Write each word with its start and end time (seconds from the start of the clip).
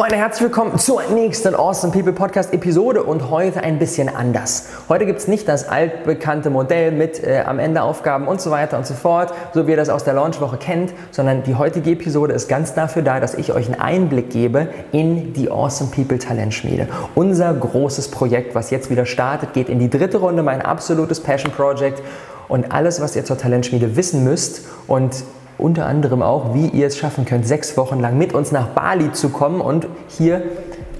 Freunde, 0.00 0.16
herzlich 0.16 0.44
willkommen 0.44 0.78
zur 0.78 1.02
nächsten 1.12 1.54
Awesome 1.54 1.92
People 1.92 2.14
Podcast 2.14 2.54
Episode 2.54 3.02
und 3.02 3.28
heute 3.28 3.62
ein 3.62 3.78
bisschen 3.78 4.08
anders. 4.08 4.70
Heute 4.88 5.04
gibt 5.04 5.18
es 5.18 5.28
nicht 5.28 5.46
das 5.46 5.68
altbekannte 5.68 6.48
Modell 6.48 6.90
mit 6.90 7.22
äh, 7.22 7.42
am 7.46 7.58
Ende 7.58 7.82
Aufgaben 7.82 8.26
und 8.26 8.40
so 8.40 8.50
weiter 8.50 8.78
und 8.78 8.86
so 8.86 8.94
fort, 8.94 9.34
so 9.52 9.66
wie 9.66 9.72
ihr 9.72 9.76
das 9.76 9.90
aus 9.90 10.02
der 10.02 10.14
Launchwoche 10.14 10.56
kennt, 10.56 10.94
sondern 11.10 11.42
die 11.42 11.54
heutige 11.54 11.90
Episode 11.90 12.32
ist 12.32 12.48
ganz 12.48 12.72
dafür 12.72 13.02
da, 13.02 13.20
dass 13.20 13.34
ich 13.34 13.52
euch 13.52 13.66
einen 13.66 13.78
Einblick 13.78 14.30
gebe 14.30 14.68
in 14.90 15.34
die 15.34 15.50
Awesome 15.50 15.90
People 15.90 16.18
Talentschmiede. 16.18 16.88
Unser 17.14 17.52
großes 17.52 18.10
Projekt, 18.10 18.54
was 18.54 18.70
jetzt 18.70 18.88
wieder 18.88 19.04
startet, 19.04 19.52
geht 19.52 19.68
in 19.68 19.78
die 19.78 19.90
dritte 19.90 20.16
Runde, 20.16 20.42
mein 20.42 20.62
absolutes 20.62 21.20
Passion 21.20 21.52
Project 21.52 22.02
und 22.48 22.72
alles, 22.72 23.02
was 23.02 23.16
ihr 23.16 23.26
zur 23.26 23.36
Talentschmiede 23.36 23.96
wissen 23.96 24.24
müsst 24.24 24.62
und 24.86 25.24
unter 25.60 25.86
anderem 25.86 26.22
auch, 26.22 26.54
wie 26.54 26.66
ihr 26.68 26.86
es 26.86 26.96
schaffen 26.96 27.24
könnt, 27.24 27.46
sechs 27.46 27.76
Wochen 27.76 28.00
lang 28.00 28.18
mit 28.18 28.34
uns 28.34 28.52
nach 28.52 28.68
Bali 28.68 29.12
zu 29.12 29.28
kommen 29.28 29.60
und 29.60 29.86
hier 30.08 30.42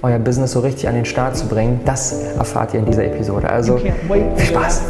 euer 0.01 0.19
Business 0.19 0.51
so 0.51 0.61
richtig 0.61 0.87
an 0.87 0.95
den 0.95 1.05
Start 1.05 1.37
zu 1.37 1.47
bringen. 1.47 1.81
Das 1.85 2.11
erfahrt 2.37 2.73
ihr 2.73 2.79
in 2.79 2.85
dieser 2.85 3.05
Episode. 3.05 3.49
Also 3.49 3.77
viel 3.77 3.93
Spaß. 4.37 4.81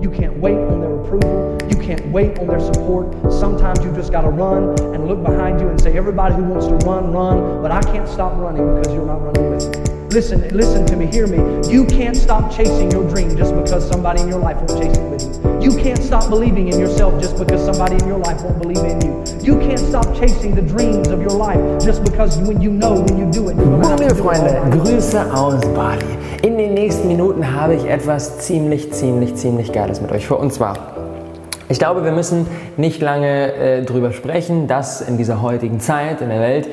You 0.00 0.10
can't 0.10 0.38
wait 0.38 0.56
on 0.56 0.80
their 0.80 1.00
approval. 1.00 1.58
You 1.68 1.76
can't 1.76 2.06
wait 2.12 2.38
on 2.38 2.46
their 2.46 2.60
support. 2.60 3.12
Sometimes 3.32 3.84
you 3.84 3.92
just 3.92 4.12
got 4.12 4.22
to 4.22 4.30
run 4.30 4.78
and 4.94 5.08
look 5.08 5.24
behind 5.24 5.60
you 5.60 5.68
and 5.68 5.80
say, 5.80 5.96
everybody 5.96 6.36
who 6.36 6.44
wants 6.44 6.66
to 6.66 6.74
run, 6.88 7.12
run. 7.12 7.60
But 7.62 7.72
I 7.72 7.82
can't 7.82 8.08
stop 8.08 8.36
running 8.38 8.76
because 8.76 8.94
you're 8.94 9.06
not 9.06 9.20
running 9.22 9.50
with 9.50 9.76
me. 9.76 9.94
Listen, 10.10 10.48
listen 10.56 10.86
to 10.86 10.96
me, 10.96 11.06
hear 11.06 11.26
me. 11.26 11.38
You 11.68 11.84
can't 11.84 12.16
stop 12.16 12.50
chasing 12.54 12.92
your 12.92 13.08
dream 13.10 13.36
just 13.36 13.54
because 13.56 13.86
somebody 13.88 14.22
in 14.22 14.28
your 14.28 14.38
life 14.38 14.56
won't 14.58 14.80
chase 14.80 14.96
it 14.96 15.10
with 15.10 15.22
you. 15.22 15.72
You 15.72 15.76
can't 15.76 16.02
stop 16.02 16.30
believing 16.30 16.68
in 16.68 16.78
yourself 16.78 17.20
just 17.20 17.36
because 17.36 17.64
somebody 17.64 17.96
in 17.96 18.06
your 18.06 18.18
life 18.18 18.40
won't 18.42 18.62
believe 18.62 18.78
in 18.78 19.00
you. 19.02 19.24
You 19.42 19.58
can't 19.58 19.80
stop 19.80 20.06
chasing 20.16 20.54
the 20.54 20.62
dreams 20.62 21.08
of 21.08 21.20
your 21.20 21.30
life 21.30 21.82
just 21.82 22.04
because 22.04 22.38
when 22.38 22.62
you 22.62 22.70
know 22.70 23.00
when 23.00 23.18
you 23.18 23.30
do 23.30 23.48
it, 23.48 23.56
you're 23.56 23.66
Liebe 23.66 24.14
Freunde, 24.14 24.70
Grüße 24.70 25.30
aus 25.32 25.60
Bali. 25.74 26.17
In 26.42 26.56
den 26.56 26.74
nächsten 26.74 27.08
Minuten 27.08 27.54
habe 27.54 27.74
ich 27.74 27.84
etwas 27.84 28.38
ziemlich, 28.38 28.92
ziemlich, 28.92 29.34
ziemlich 29.34 29.72
Geiles 29.72 30.00
mit 30.00 30.12
euch 30.12 30.26
vor. 30.26 30.38
Und 30.38 30.52
zwar 30.52 30.98
ich 31.70 31.78
glaube, 31.78 32.02
wir 32.02 32.12
müssen 32.12 32.46
nicht 32.78 33.02
lange 33.02 33.52
äh, 33.52 33.82
drüber 33.82 34.12
sprechen, 34.12 34.68
dass 34.68 35.02
in 35.02 35.18
dieser 35.18 35.42
heutigen 35.42 35.80
Zeit 35.80 36.22
in 36.22 36.30
der 36.30 36.40
Welt 36.40 36.66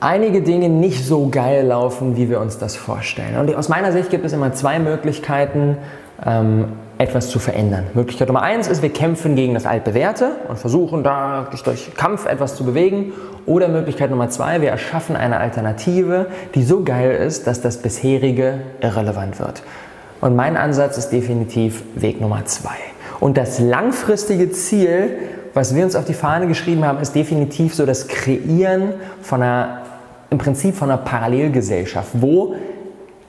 einige 0.00 0.40
Dinge 0.40 0.70
nicht 0.70 1.04
so 1.04 1.28
geil 1.28 1.66
laufen, 1.66 2.16
wie 2.16 2.30
wir 2.30 2.40
uns 2.40 2.56
das 2.58 2.74
vorstellen. 2.74 3.36
Und 3.38 3.54
aus 3.54 3.68
meiner 3.68 3.92
Sicht 3.92 4.08
gibt 4.08 4.24
es 4.24 4.32
immer 4.32 4.52
zwei 4.54 4.78
Möglichkeiten, 4.78 5.76
ähm, 6.24 6.68
etwas 6.98 7.28
zu 7.28 7.38
verändern. 7.38 7.84
Möglichkeit 7.94 8.28
Nummer 8.28 8.42
eins 8.42 8.68
ist, 8.68 8.82
wir 8.82 8.92
kämpfen 8.92 9.34
gegen 9.34 9.54
das 9.54 9.66
Altbewährte 9.66 10.32
und 10.48 10.58
versuchen 10.58 11.02
da 11.02 11.48
durch 11.64 11.94
Kampf 11.94 12.26
etwas 12.26 12.56
zu 12.56 12.64
bewegen. 12.64 13.12
Oder 13.46 13.68
Möglichkeit 13.68 14.10
Nummer 14.10 14.30
zwei, 14.30 14.60
wir 14.60 14.70
erschaffen 14.70 15.16
eine 15.16 15.38
Alternative, 15.38 16.26
die 16.54 16.62
so 16.62 16.82
geil 16.82 17.12
ist, 17.12 17.46
dass 17.46 17.60
das 17.60 17.78
bisherige 17.78 18.60
irrelevant 18.80 19.38
wird. 19.40 19.62
Und 20.20 20.36
mein 20.36 20.56
Ansatz 20.56 20.96
ist 20.96 21.10
definitiv 21.10 21.82
Weg 21.94 22.20
Nummer 22.20 22.44
zwei. 22.46 22.76
Und 23.20 23.36
das 23.36 23.58
langfristige 23.58 24.50
Ziel, 24.50 25.18
was 25.52 25.74
wir 25.74 25.84
uns 25.84 25.96
auf 25.96 26.04
die 26.04 26.14
Fahne 26.14 26.46
geschrieben 26.46 26.84
haben, 26.84 27.00
ist 27.00 27.14
definitiv 27.14 27.74
so 27.74 27.86
das 27.86 28.08
Kreieren 28.08 28.94
von 29.20 29.42
einer 29.42 29.82
im 30.30 30.38
Prinzip 30.38 30.74
von 30.74 30.90
einer 30.90 30.98
Parallelgesellschaft, 30.98 32.10
wo 32.14 32.56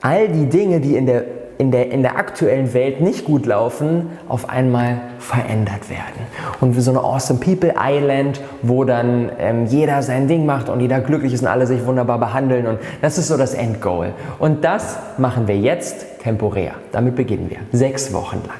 all 0.01 0.27
die 0.27 0.47
Dinge, 0.47 0.79
die 0.79 0.95
in 0.95 1.05
der, 1.05 1.23
in, 1.57 1.71
der, 1.71 1.91
in 1.91 2.01
der 2.01 2.17
aktuellen 2.17 2.73
Welt 2.73 3.01
nicht 3.01 3.25
gut 3.25 3.45
laufen, 3.45 4.09
auf 4.27 4.49
einmal 4.49 5.01
verändert 5.19 5.89
werden. 5.89 6.27
Und 6.61 6.75
wie 6.75 6.81
so 6.81 6.91
eine 6.91 6.99
Awesome 6.99 7.39
People 7.39 7.73
Island, 7.79 8.41
wo 8.61 8.83
dann 8.83 9.31
ähm, 9.39 9.65
jeder 9.65 10.01
sein 10.01 10.27
Ding 10.27 10.45
macht 10.45 10.69
und 10.69 10.79
jeder 10.79 10.99
glücklich 10.99 11.33
ist 11.33 11.41
und 11.41 11.47
alle 11.47 11.67
sich 11.67 11.85
wunderbar 11.85 12.19
behandeln. 12.19 12.67
Und 12.67 12.79
das 13.01 13.17
ist 13.17 13.27
so 13.27 13.37
das 13.37 13.53
Endgoal. 13.53 14.13
Und 14.39 14.63
das 14.63 14.97
machen 15.17 15.47
wir 15.47 15.57
jetzt 15.57 16.21
temporär. 16.23 16.73
Damit 16.91 17.15
beginnen 17.15 17.49
wir. 17.49 17.59
Sechs 17.71 18.13
Wochen 18.13 18.41
lang. 18.47 18.57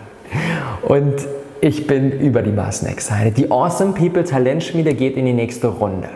Und 0.88 1.14
ich 1.62 1.88
bin 1.88 2.12
über 2.12 2.42
die 2.42 2.52
Maßen 2.52 2.88
excited. 2.88 3.38
Die 3.38 3.52
Awesome 3.52 3.94
People 3.94 4.24
Talentschmiede 4.24 4.94
geht 4.94 5.18
in 5.18 5.26
die 5.26 5.34
nächste 5.34 5.68
Runde. 5.68 6.10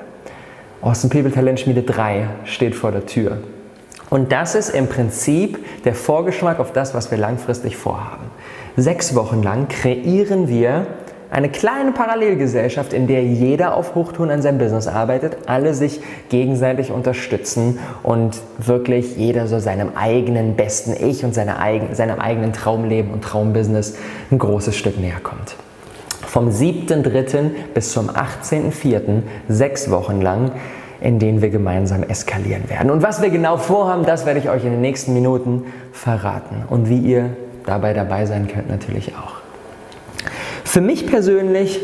Austin 0.81 1.09
People 1.09 1.31
Talent 1.31 1.59
Schmiede 1.59 1.81
3 1.81 2.27
steht 2.45 2.73
vor 2.73 2.93
der 2.93 3.05
Tür. 3.05 3.39
Und 4.09 4.31
das 4.31 4.55
ist 4.55 4.69
im 4.69 4.87
Prinzip 4.87 5.83
der 5.83 5.93
Vorgeschmack 5.93 6.59
auf 6.59 6.73
das, 6.73 6.93
was 6.93 7.11
wir 7.11 7.17
langfristig 7.17 7.77
vorhaben. 7.77 8.25
Sechs 8.75 9.15
Wochen 9.15 9.43
lang 9.43 9.67
kreieren 9.67 10.47
wir 10.47 10.87
eine 11.31 11.49
kleine 11.49 11.91
Parallelgesellschaft, 11.91 12.91
in 12.91 13.05
der 13.05 13.23
jeder 13.23 13.75
auf 13.75 13.93
Hochtouren 13.93 14.31
an 14.31 14.41
seinem 14.41 14.57
Business 14.57 14.87
arbeitet, 14.87 15.37
alle 15.45 15.75
sich 15.75 16.01
gegenseitig 16.29 16.91
unterstützen 16.91 17.77
und 18.01 18.39
wirklich 18.57 19.15
jeder 19.15 19.47
so 19.47 19.59
seinem 19.59 19.91
eigenen 19.95 20.55
besten 20.55 20.93
Ich 20.93 21.23
und 21.23 21.35
seine 21.35 21.59
eigen, 21.59 21.93
seinem 21.93 22.19
eigenen 22.19 22.51
Traumleben 22.51 23.11
und 23.11 23.23
Traumbusiness 23.23 23.95
ein 24.31 24.39
großes 24.39 24.75
Stück 24.75 24.99
näher 24.99 25.19
kommt 25.21 25.55
vom 26.29 26.49
7.3. 26.49 27.49
bis 27.73 27.91
zum 27.91 28.09
18.4. 28.09 29.23
sechs 29.47 29.89
Wochen 29.89 30.21
lang, 30.21 30.51
in 31.01 31.19
denen 31.19 31.41
wir 31.41 31.49
gemeinsam 31.49 32.03
eskalieren 32.03 32.69
werden. 32.69 32.91
Und 32.91 33.01
was 33.01 33.21
wir 33.21 33.29
genau 33.29 33.57
vorhaben, 33.57 34.05
das 34.05 34.25
werde 34.25 34.39
ich 34.39 34.49
euch 34.49 34.65
in 34.65 34.71
den 34.71 34.81
nächsten 34.81 35.13
Minuten 35.13 35.65
verraten. 35.91 36.63
Und 36.69 36.89
wie 36.89 36.99
ihr 36.99 37.31
dabei 37.65 37.93
dabei 37.93 38.25
sein 38.25 38.47
könnt, 38.47 38.69
natürlich 38.69 39.13
auch. 39.15 39.35
Für 40.63 40.81
mich 40.81 41.07
persönlich, 41.07 41.79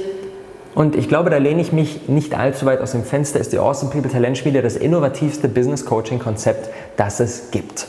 und 0.75 0.95
ich 0.95 1.07
glaube, 1.07 1.29
da 1.29 1.37
lehne 1.37 1.61
ich 1.61 1.71
mich 1.71 2.07
nicht 2.09 2.37
allzu 2.37 2.65
weit 2.65 2.81
aus 2.81 2.91
dem 2.91 3.03
Fenster, 3.03 3.39
ist 3.39 3.53
die 3.53 3.59
Awesome 3.59 3.91
People 3.91 4.11
Talent 4.11 4.37
Spiele 4.37 4.61
das 4.61 4.75
innovativste 4.75 5.47
Business 5.47 5.85
Coaching 5.85 6.19
Konzept, 6.19 6.69
das 6.97 7.19
es 7.19 7.51
gibt. 7.51 7.87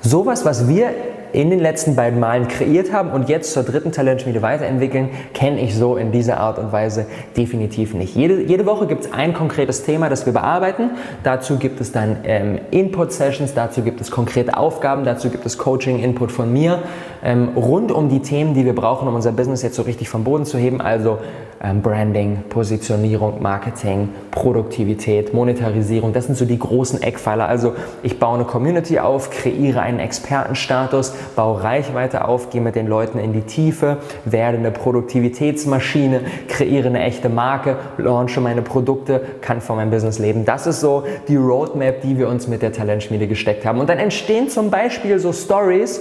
Sowas, 0.00 0.44
was 0.44 0.68
wir 0.68 0.90
in 1.34 1.50
den 1.50 1.58
letzten 1.58 1.96
beiden 1.96 2.20
Malen 2.20 2.46
kreiert 2.46 2.92
haben 2.92 3.10
und 3.10 3.28
jetzt 3.28 3.52
zur 3.52 3.64
dritten 3.64 3.90
Talentschmiede 3.90 4.40
weiterentwickeln, 4.40 5.10
kenne 5.34 5.60
ich 5.60 5.74
so 5.74 5.96
in 5.96 6.12
dieser 6.12 6.38
Art 6.38 6.58
und 6.58 6.72
Weise 6.72 7.06
definitiv 7.36 7.92
nicht. 7.92 8.14
Jede, 8.14 8.42
jede 8.42 8.66
Woche 8.66 8.86
gibt 8.86 9.04
es 9.04 9.12
ein 9.12 9.34
konkretes 9.34 9.82
Thema, 9.82 10.08
das 10.08 10.26
wir 10.26 10.32
bearbeiten. 10.32 10.90
Dazu 11.24 11.56
gibt 11.58 11.80
es 11.80 11.90
dann 11.90 12.18
ähm, 12.24 12.60
Input-Sessions, 12.70 13.52
dazu 13.54 13.82
gibt 13.82 14.00
es 14.00 14.10
konkrete 14.10 14.56
Aufgaben, 14.56 15.04
dazu 15.04 15.28
gibt 15.28 15.44
es 15.44 15.58
Coaching-Input 15.58 16.30
von 16.30 16.52
mir 16.52 16.82
ähm, 17.24 17.48
rund 17.56 17.90
um 17.90 18.08
die 18.08 18.20
Themen, 18.20 18.54
die 18.54 18.64
wir 18.64 18.74
brauchen, 18.74 19.08
um 19.08 19.14
unser 19.14 19.32
Business 19.32 19.62
jetzt 19.62 19.76
so 19.76 19.82
richtig 19.82 20.08
vom 20.08 20.24
Boden 20.24 20.44
zu 20.44 20.58
heben. 20.58 20.80
Also 20.80 21.18
ähm, 21.62 21.80
Branding, 21.80 22.44
Positionierung, 22.50 23.40
Marketing, 23.40 24.10
Produktivität, 24.30 25.32
Monetarisierung. 25.32 26.12
Das 26.12 26.26
sind 26.26 26.36
so 26.36 26.44
die 26.44 26.58
großen 26.58 27.02
Eckpfeiler. 27.02 27.48
Also 27.48 27.72
ich 28.02 28.18
baue 28.18 28.34
eine 28.34 28.44
Community 28.44 28.98
auf, 28.98 29.30
kreiere 29.30 29.80
einen 29.80 29.98
Expertenstatus, 29.98 31.14
baue 31.36 31.62
Reichweite 31.62 32.26
auf, 32.26 32.50
gehe 32.50 32.60
mit 32.60 32.74
den 32.74 32.86
Leuten 32.86 33.18
in 33.18 33.32
die 33.32 33.42
Tiefe, 33.42 33.98
werde 34.24 34.58
eine 34.58 34.70
Produktivitätsmaschine, 34.70 36.20
kreiere 36.48 36.88
eine 36.88 37.02
echte 37.02 37.28
Marke, 37.28 37.76
launche 37.98 38.40
meine 38.40 38.62
Produkte, 38.62 39.20
kann 39.40 39.60
von 39.60 39.76
meinem 39.76 39.90
Business 39.90 40.18
leben. 40.18 40.44
Das 40.44 40.66
ist 40.66 40.80
so 40.80 41.04
die 41.28 41.36
Roadmap, 41.36 42.02
die 42.02 42.18
wir 42.18 42.28
uns 42.28 42.48
mit 42.48 42.62
der 42.62 42.72
Talentschmiede 42.72 43.26
gesteckt 43.26 43.64
haben. 43.64 43.80
Und 43.80 43.88
dann 43.88 43.98
entstehen 43.98 44.48
zum 44.48 44.70
Beispiel 44.70 45.18
so 45.18 45.32
Stories, 45.32 46.00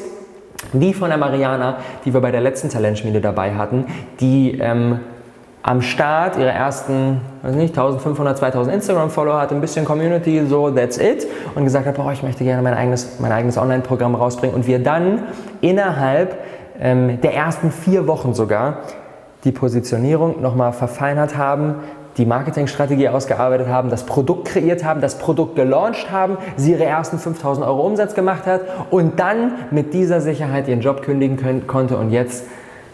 wie 0.71 0.93
von 0.93 1.09
der 1.09 1.17
Mariana, 1.17 1.77
die 2.05 2.13
wir 2.13 2.21
bei 2.21 2.31
der 2.31 2.41
letzten 2.41 2.69
Talentschmiede 2.69 3.21
dabei 3.21 3.53
hatten, 3.55 3.85
die 4.19 4.57
ähm, 4.59 4.99
am 5.63 5.81
Start 5.81 6.37
ihre 6.37 6.49
ersten, 6.49 7.21
weiß 7.41 7.55
nicht, 7.55 7.69
1500, 7.69 8.37
2000 8.37 8.75
Instagram-Follower 8.75 9.39
hatte, 9.39 9.55
ein 9.55 9.61
bisschen 9.61 9.85
Community, 9.85 10.45
so 10.45 10.69
that's 10.69 10.97
it. 10.97 11.25
Und 11.55 11.63
gesagt 11.63 11.85
hat, 11.85 11.95
boah, 11.95 12.11
ich 12.11 12.21
möchte 12.21 12.43
gerne 12.43 12.61
mein 12.61 12.73
eigenes, 12.73 13.19
mein 13.19 13.31
eigenes 13.31 13.57
Online-Programm 13.57 14.13
rausbringen. 14.13 14.55
Und 14.55 14.67
wir 14.67 14.79
dann 14.79 15.23
innerhalb 15.61 16.37
ähm, 16.81 17.21
der 17.21 17.33
ersten 17.33 17.71
vier 17.71 18.07
Wochen 18.07 18.33
sogar 18.33 18.79
die 19.45 19.53
Positionierung 19.53 20.41
nochmal 20.41 20.73
verfeinert 20.73 21.37
haben, 21.37 21.75
die 22.17 22.25
Marketingstrategie 22.25 23.07
ausgearbeitet 23.07 23.67
haben, 23.67 23.89
das 23.89 24.05
Produkt 24.05 24.49
kreiert 24.49 24.83
haben, 24.83 25.01
das 25.01 25.17
Produkt 25.17 25.55
gelauncht 25.55 26.11
haben, 26.11 26.37
sie 26.57 26.73
ihre 26.73 26.83
ersten 26.83 27.17
5000 27.17 27.65
Euro 27.65 27.85
Umsatz 27.85 28.13
gemacht 28.13 28.45
hat 28.45 28.61
und 28.91 29.19
dann 29.19 29.53
mit 29.71 29.93
dieser 29.93 30.21
Sicherheit 30.21 30.67
ihren 30.67 30.81
Job 30.81 31.01
kündigen 31.01 31.37
können, 31.37 31.67
konnte. 31.67 31.97
Und 31.97 32.11
jetzt, 32.11 32.45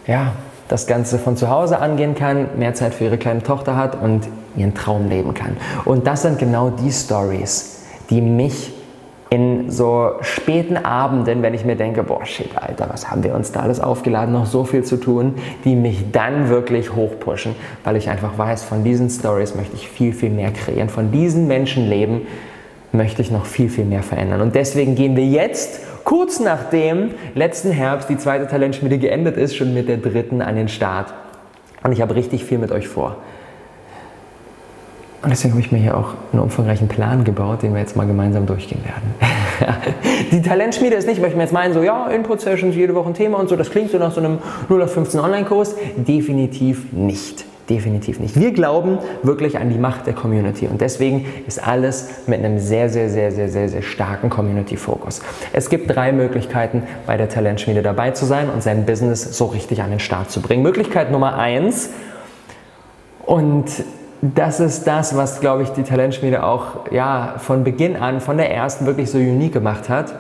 ja, 0.08 0.34
das 0.70 0.88
Ganze 0.88 1.20
von 1.20 1.36
zu 1.36 1.50
Hause 1.50 1.80
angehen 1.80 2.16
kann, 2.16 2.58
mehr 2.58 2.74
Zeit 2.74 2.94
für 2.94 3.06
ihre 3.06 3.18
kleine 3.18 3.44
Tochter 3.44 3.76
hat 3.76 4.02
und 4.02 4.30
ihren 4.56 4.74
Traum 4.74 5.10
leben 5.10 5.34
kann. 5.34 5.58
Und 5.84 6.08
das 6.08 6.22
sind 6.22 6.40
genau 6.40 6.70
die 6.70 6.92
Stories, 6.92 7.82
die 8.10 8.22
mich 8.22 8.72
in 9.32 9.70
so 9.70 10.12
späten 10.22 10.78
Abenden, 10.78 11.44
wenn 11.44 11.54
ich 11.54 11.64
mir 11.64 11.76
denke, 11.76 12.04
boah, 12.04 12.26
shit, 12.26 12.50
Alter, 12.56 12.88
was 12.92 13.12
haben 13.12 13.24
wir 13.24 13.36
uns 13.36 13.52
da 13.52 13.60
alles 13.60 13.80
aufgeladen, 13.80 14.34
noch 14.34 14.48
so 14.48 14.64
viel 14.64 14.84
zu 14.84 14.98
tun, 14.98 15.36
die 15.66 15.76
mich 15.76 16.12
dann 16.12 16.50
wirklich 16.50 16.96
hochpushen, 16.96 17.56
weil 17.84 17.96
ich 17.96 18.10
einfach 18.10 18.38
weiß, 18.38 18.64
von 18.64 18.84
diesen 18.84 19.10
Stories 19.10 19.56
möchte 19.56 19.76
ich 19.76 19.88
viel, 19.88 20.14
viel 20.14 20.32
mehr 20.32 20.52
kreieren, 20.52 20.90
von 20.90 21.12
diesen 21.12 21.48
Menschenleben 21.48 22.22
möchte 22.92 23.22
ich 23.22 23.30
noch 23.30 23.46
viel, 23.46 23.70
viel 23.70 23.86
mehr 23.86 24.02
verändern. 24.02 24.42
Und 24.42 24.56
deswegen 24.56 24.96
gehen 24.96 25.16
wir 25.16 25.26
jetzt 25.26 25.82
kurz 26.10 26.40
nachdem 26.40 27.12
letzten 27.36 27.70
Herbst 27.70 28.10
die 28.10 28.18
zweite 28.18 28.48
Talentschmiede 28.48 28.98
geendet 28.98 29.38
ist, 29.38 29.56
schon 29.56 29.76
mit 29.76 29.88
der 29.88 29.98
dritten 29.98 30.42
an 30.42 30.56
den 30.56 30.68
Start. 30.68 31.14
Und 31.84 31.92
ich 31.92 32.02
habe 32.02 32.16
richtig 32.16 32.46
viel 32.46 32.58
mit 32.58 32.72
euch 32.72 32.88
vor. 32.88 33.18
Und 35.22 35.30
deswegen 35.30 35.54
habe 35.54 35.62
ich 35.62 35.72
mir 35.72 35.78
hier 35.78 35.96
auch 35.96 36.16
einen 36.34 36.42
umfangreichen 36.42 36.88
Plan 36.88 37.24
gebaut, 37.26 37.62
den 37.62 37.74
wir 37.74 37.80
jetzt 37.80 37.96
mal 37.96 38.08
gemeinsam 38.08 38.48
durchgehen 38.48 38.82
werden. 38.86 39.84
die 40.32 40.42
Talentschmiede 40.42 40.96
ist 40.96 41.08
nicht, 41.08 41.22
weil 41.22 41.30
ich 41.30 41.36
mir 41.36 41.44
jetzt 41.44 41.54
meinen, 41.54 41.76
so 41.76 41.84
ja, 41.84 42.08
Input-Sessions, 42.08 42.76
jede 42.76 42.96
Woche 42.96 43.10
ein 43.10 43.14
Thema 43.14 43.38
und 43.38 43.48
so, 43.48 43.56
das 43.56 43.70
klingt 43.70 43.92
so 43.92 44.00
nach 44.00 44.12
so 44.12 44.20
einem 44.20 44.40
0 44.68 44.82
auf 44.82 44.92
15 44.92 45.20
Online-Kurs. 45.20 45.76
Definitiv 45.96 46.92
nicht. 46.92 47.46
Definitiv 47.70 48.20
nicht. 48.20 48.40
Wir 48.40 48.52
glauben 48.52 48.98
wirklich 49.22 49.60
an 49.60 49.70
die 49.70 49.78
Macht 49.78 50.08
der 50.08 50.14
Community 50.14 50.68
und 50.68 50.82
deswegen 50.82 51.26
ist 51.48 51.66
alles 51.66 52.10
mit 52.26 52.40
einem 52.40 52.58
sehr, 52.58 52.90
sehr, 52.90 53.10
sehr, 53.10 53.32
sehr, 53.32 53.48
sehr, 53.48 53.70
sehr 53.70 53.84
starken 53.84 54.32
Community-Fokus. 54.32 55.22
Es 55.54 55.70
gibt 55.70 55.94
drei 55.94 56.12
Möglichkeiten, 56.12 56.84
bei 57.06 57.16
der 57.16 57.30
Talentschmiede 57.30 57.84
dabei 57.84 58.12
zu 58.12 58.26
sein 58.26 58.50
und 58.50 58.64
sein 58.64 58.86
Business 58.86 59.38
so 59.38 59.46
richtig 59.46 59.84
an 59.84 59.92
den 59.92 60.00
Start 60.00 60.32
zu 60.32 60.42
bringen. 60.42 60.64
Möglichkeit 60.64 61.12
Nummer 61.12 61.38
eins 61.38 61.92
und 63.26 63.66
das 64.22 64.60
ist 64.60 64.86
das, 64.86 65.16
was, 65.16 65.40
glaube 65.40 65.64
ich, 65.64 65.70
die 65.70 65.84
Talentschmiede 65.84 66.44
auch 66.44 66.92
ja, 66.92 67.36
von 67.38 67.64
Beginn 67.64 67.96
an, 67.96 68.20
von 68.20 68.38
der 68.38 68.52
ersten 68.52 68.86
wirklich 68.86 69.12
so 69.12 69.18
unique 69.18 69.54
gemacht 69.54 69.90
hat. 69.90 70.14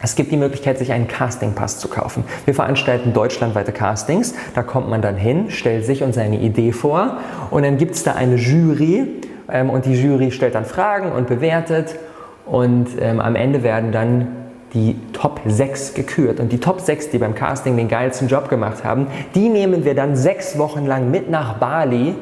Es 0.00 0.14
gibt 0.14 0.30
die 0.30 0.36
Möglichkeit, 0.36 0.78
sich 0.78 0.92
einen 0.92 1.08
Castingpass 1.08 1.78
zu 1.78 1.88
kaufen. 1.88 2.24
Wir 2.44 2.54
veranstalten 2.54 3.12
deutschlandweite 3.12 3.72
Castings. 3.72 4.34
Da 4.54 4.62
kommt 4.62 4.88
man 4.88 5.02
dann 5.02 5.16
hin, 5.16 5.50
stellt 5.50 5.84
sich 5.84 6.02
und 6.02 6.14
seine 6.14 6.38
Idee 6.38 6.72
vor 6.72 7.18
und 7.50 7.64
dann 7.64 7.78
gibt 7.78 7.94
es 7.94 8.04
da 8.04 8.12
eine 8.12 8.36
Jury 8.36 9.08
ähm, 9.50 9.70
und 9.70 9.86
die 9.86 9.94
Jury 9.94 10.30
stellt 10.30 10.54
dann 10.54 10.64
Fragen 10.64 11.10
und 11.10 11.26
bewertet 11.26 11.96
und 12.46 12.88
ähm, 13.00 13.20
am 13.20 13.34
Ende 13.34 13.62
werden 13.62 13.92
dann 13.92 14.28
die 14.74 14.96
Top 15.12 15.40
6 15.46 15.94
gekürt. 15.94 16.40
Und 16.40 16.52
die 16.52 16.60
Top 16.60 16.80
6, 16.80 17.10
die 17.10 17.18
beim 17.18 17.34
Casting 17.34 17.76
den 17.76 17.88
geilsten 17.88 18.28
Job 18.28 18.48
gemacht 18.48 18.84
haben, 18.84 19.06
die 19.34 19.48
nehmen 19.48 19.84
wir 19.84 19.94
dann 19.94 20.14
sechs 20.14 20.58
Wochen 20.58 20.86
lang 20.86 21.10
mit 21.10 21.30
nach 21.30 21.54
Bali 21.54 22.14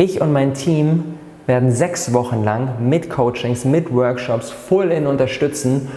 ich 0.00 0.20
und 0.20 0.32
mein 0.32 0.54
Team 0.54 1.18
werden 1.46 1.72
sechs 1.72 2.12
Wochen 2.12 2.44
lang 2.44 2.88
mit 2.88 3.10
Coachings, 3.10 3.64
mit 3.64 3.92
Workshops 3.92 4.50
full 4.50 4.92
in 4.92 5.08
unterstützen 5.08 5.88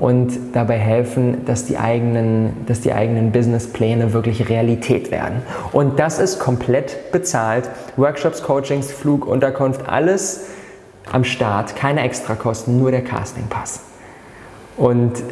und 0.00 0.32
dabei 0.54 0.78
helfen, 0.78 1.44
dass 1.44 1.66
die 1.66 1.76
eigenen, 1.76 2.66
dass 2.66 2.80
die 2.80 2.92
eigenen 2.92 3.32
Businesspläne 3.32 4.12
wirklich 4.14 4.48
Realität 4.48 5.10
werden. 5.10 5.42
Und 5.72 5.98
das 5.98 6.18
ist 6.18 6.40
komplett 6.40 7.12
bezahlt. 7.12 7.68
Workshops, 7.96 8.42
Coachings, 8.42 8.90
Flug, 8.90 9.26
Unterkunft, 9.26 9.88
alles 9.88 10.46
am 11.12 11.22
Start, 11.24 11.76
keine 11.76 12.02
Extrakosten, 12.02 12.78
nur 12.78 12.90
der 12.90 13.02
Castingpass. 13.02 13.80
Und 14.76 15.22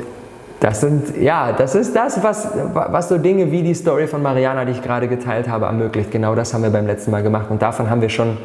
das 0.61 0.81
sind, 0.81 1.17
ja, 1.17 1.53
das 1.53 1.75
ist 1.75 1.97
das, 1.97 2.23
was, 2.23 2.49
was 2.75 3.09
so 3.09 3.17
Dinge 3.17 3.51
wie 3.51 3.63
die 3.63 3.75
Story 3.75 4.07
von 4.07 4.23
Mariana, 4.23 4.65
die 4.65 4.73
ich 4.73 4.83
gerade 4.83 5.09
geteilt 5.09 5.49
habe, 5.49 5.67
ermöglicht. 5.67 6.11
Genau 6.11 6.35
das 6.35 6.53
haben 6.53 6.63
wir 6.63 6.71
beim 6.71 6.87
letzten 6.87 7.11
Mal 7.11 7.23
gemacht 7.23 7.47
und 7.49 7.63
davon 7.63 7.89
haben 7.89 8.03
wir 8.03 8.11
schon 8.11 8.37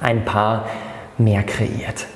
ein 0.00 0.24
paar 0.24 0.66
mehr 1.18 1.42
kreiert. 1.42 2.06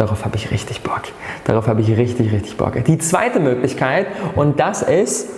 Darauf 0.00 0.24
habe 0.24 0.36
ich 0.36 0.50
richtig 0.50 0.80
Bock. 0.80 1.02
Darauf 1.44 1.66
habe 1.66 1.82
ich 1.82 1.94
richtig, 1.94 2.32
richtig 2.32 2.56
Bock. 2.56 2.82
Die 2.86 2.96
zweite 2.96 3.38
Möglichkeit, 3.38 4.06
und 4.34 4.58
das 4.58 4.80
ist 4.80 5.28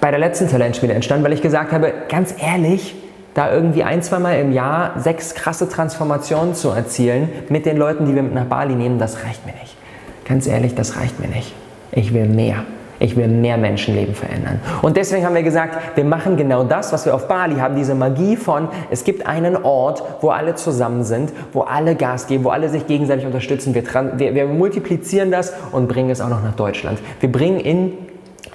bei 0.00 0.10
der 0.10 0.18
letzten 0.18 0.48
Talentspiele 0.48 0.92
entstanden, 0.92 1.24
weil 1.24 1.32
ich 1.32 1.40
gesagt 1.40 1.70
habe, 1.70 1.92
ganz 2.08 2.34
ehrlich, 2.36 2.96
da 3.34 3.52
irgendwie 3.52 3.84
ein, 3.84 4.02
zweimal 4.02 4.40
im 4.40 4.50
Jahr 4.50 4.98
sechs 4.98 5.36
krasse 5.36 5.68
Transformationen 5.68 6.56
zu 6.56 6.70
erzielen 6.70 7.28
mit 7.48 7.64
den 7.64 7.76
Leuten, 7.76 8.06
die 8.06 8.16
wir 8.16 8.24
mit 8.24 8.34
nach 8.34 8.46
Bali 8.46 8.74
nehmen, 8.74 8.98
das 8.98 9.24
reicht 9.24 9.46
mir 9.46 9.52
nicht. 9.52 9.76
Ganz 10.24 10.48
ehrlich, 10.48 10.74
das 10.74 10.96
reicht 10.96 11.20
mir 11.20 11.28
nicht. 11.28 11.54
Ich 11.92 12.12
will 12.12 12.26
mehr. 12.26 12.64
Ich 13.00 13.16
will 13.16 13.28
mehr 13.28 13.56
Menschenleben 13.56 14.14
verändern. 14.14 14.60
Und 14.82 14.96
deswegen 14.96 15.24
haben 15.24 15.34
wir 15.34 15.42
gesagt, 15.42 15.96
wir 15.96 16.04
machen 16.04 16.36
genau 16.36 16.64
das, 16.64 16.92
was 16.92 17.06
wir 17.06 17.14
auf 17.14 17.28
Bali 17.28 17.56
haben, 17.56 17.76
diese 17.76 17.94
Magie 17.94 18.36
von, 18.36 18.68
es 18.90 19.04
gibt 19.04 19.26
einen 19.26 19.56
Ort, 19.56 20.02
wo 20.20 20.30
alle 20.30 20.56
zusammen 20.56 21.04
sind, 21.04 21.32
wo 21.52 21.60
alle 21.62 21.94
Gas 21.94 22.26
geben, 22.26 22.44
wo 22.44 22.50
alle 22.50 22.68
sich 22.68 22.86
gegenseitig 22.86 23.26
unterstützen. 23.26 23.74
Wir, 23.74 23.84
wir, 24.18 24.34
wir 24.34 24.46
multiplizieren 24.46 25.30
das 25.30 25.52
und 25.70 25.88
bringen 25.88 26.10
es 26.10 26.20
auch 26.20 26.28
noch 26.28 26.42
nach 26.42 26.56
Deutschland. 26.56 26.98
Wir 27.20 27.30
bringen 27.30 27.60
in 27.60 27.92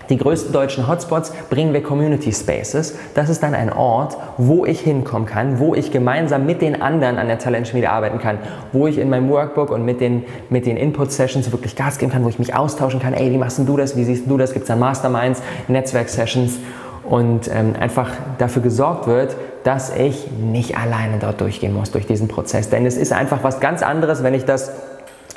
die 0.09 0.17
größten 0.17 0.51
deutschen 0.51 0.87
Hotspots 0.87 1.31
bringen 1.49 1.73
wir 1.73 1.81
Community 1.81 2.31
Spaces. 2.31 2.95
Das 3.15 3.29
ist 3.29 3.41
dann 3.41 3.53
ein 3.53 3.71
Ort, 3.71 4.17
wo 4.37 4.65
ich 4.65 4.81
hinkommen 4.81 5.25
kann, 5.25 5.59
wo 5.59 5.75
ich 5.75 5.91
gemeinsam 5.91 6.45
mit 6.45 6.61
den 6.61 6.81
anderen 6.81 7.17
an 7.17 7.27
der 7.27 7.39
Talentschmiede 7.39 7.89
arbeiten 7.89 8.19
kann, 8.19 8.37
wo 8.71 8.87
ich 8.87 8.97
in 8.97 9.09
meinem 9.09 9.29
Workbook 9.29 9.69
und 9.71 9.85
mit 9.85 10.01
den, 10.01 10.23
mit 10.49 10.65
den 10.65 10.77
Input-Sessions 10.77 11.51
wirklich 11.51 11.75
Gas 11.75 11.97
geben 11.97 12.11
kann, 12.11 12.23
wo 12.23 12.29
ich 12.29 12.39
mich 12.39 12.55
austauschen 12.55 12.99
kann. 12.99 13.13
Ey, 13.13 13.31
wie 13.31 13.37
machst 13.37 13.59
du 13.59 13.77
das? 13.77 13.95
Wie 13.95 14.03
siehst 14.03 14.29
du 14.29 14.37
das? 14.37 14.53
Gibt 14.53 14.63
es 14.63 14.67
dann 14.67 14.79
Masterminds, 14.79 15.41
Netzwerk-Sessions? 15.67 16.59
Und 17.03 17.49
ähm, 17.53 17.75
einfach 17.77 18.09
dafür 18.37 18.61
gesorgt 18.61 19.07
wird, 19.07 19.35
dass 19.65 19.93
ich 19.93 20.31
nicht 20.31 20.77
alleine 20.77 21.19
dort 21.19 21.41
durchgehen 21.41 21.73
muss 21.73 21.91
durch 21.91 22.07
diesen 22.07 22.29
Prozess. 22.29 22.69
Denn 22.69 22.85
es 22.85 22.95
ist 22.95 23.11
einfach 23.11 23.43
was 23.43 23.59
ganz 23.59 23.83
anderes, 23.83 24.23
wenn 24.23 24.33
ich 24.33 24.45
das 24.45 24.71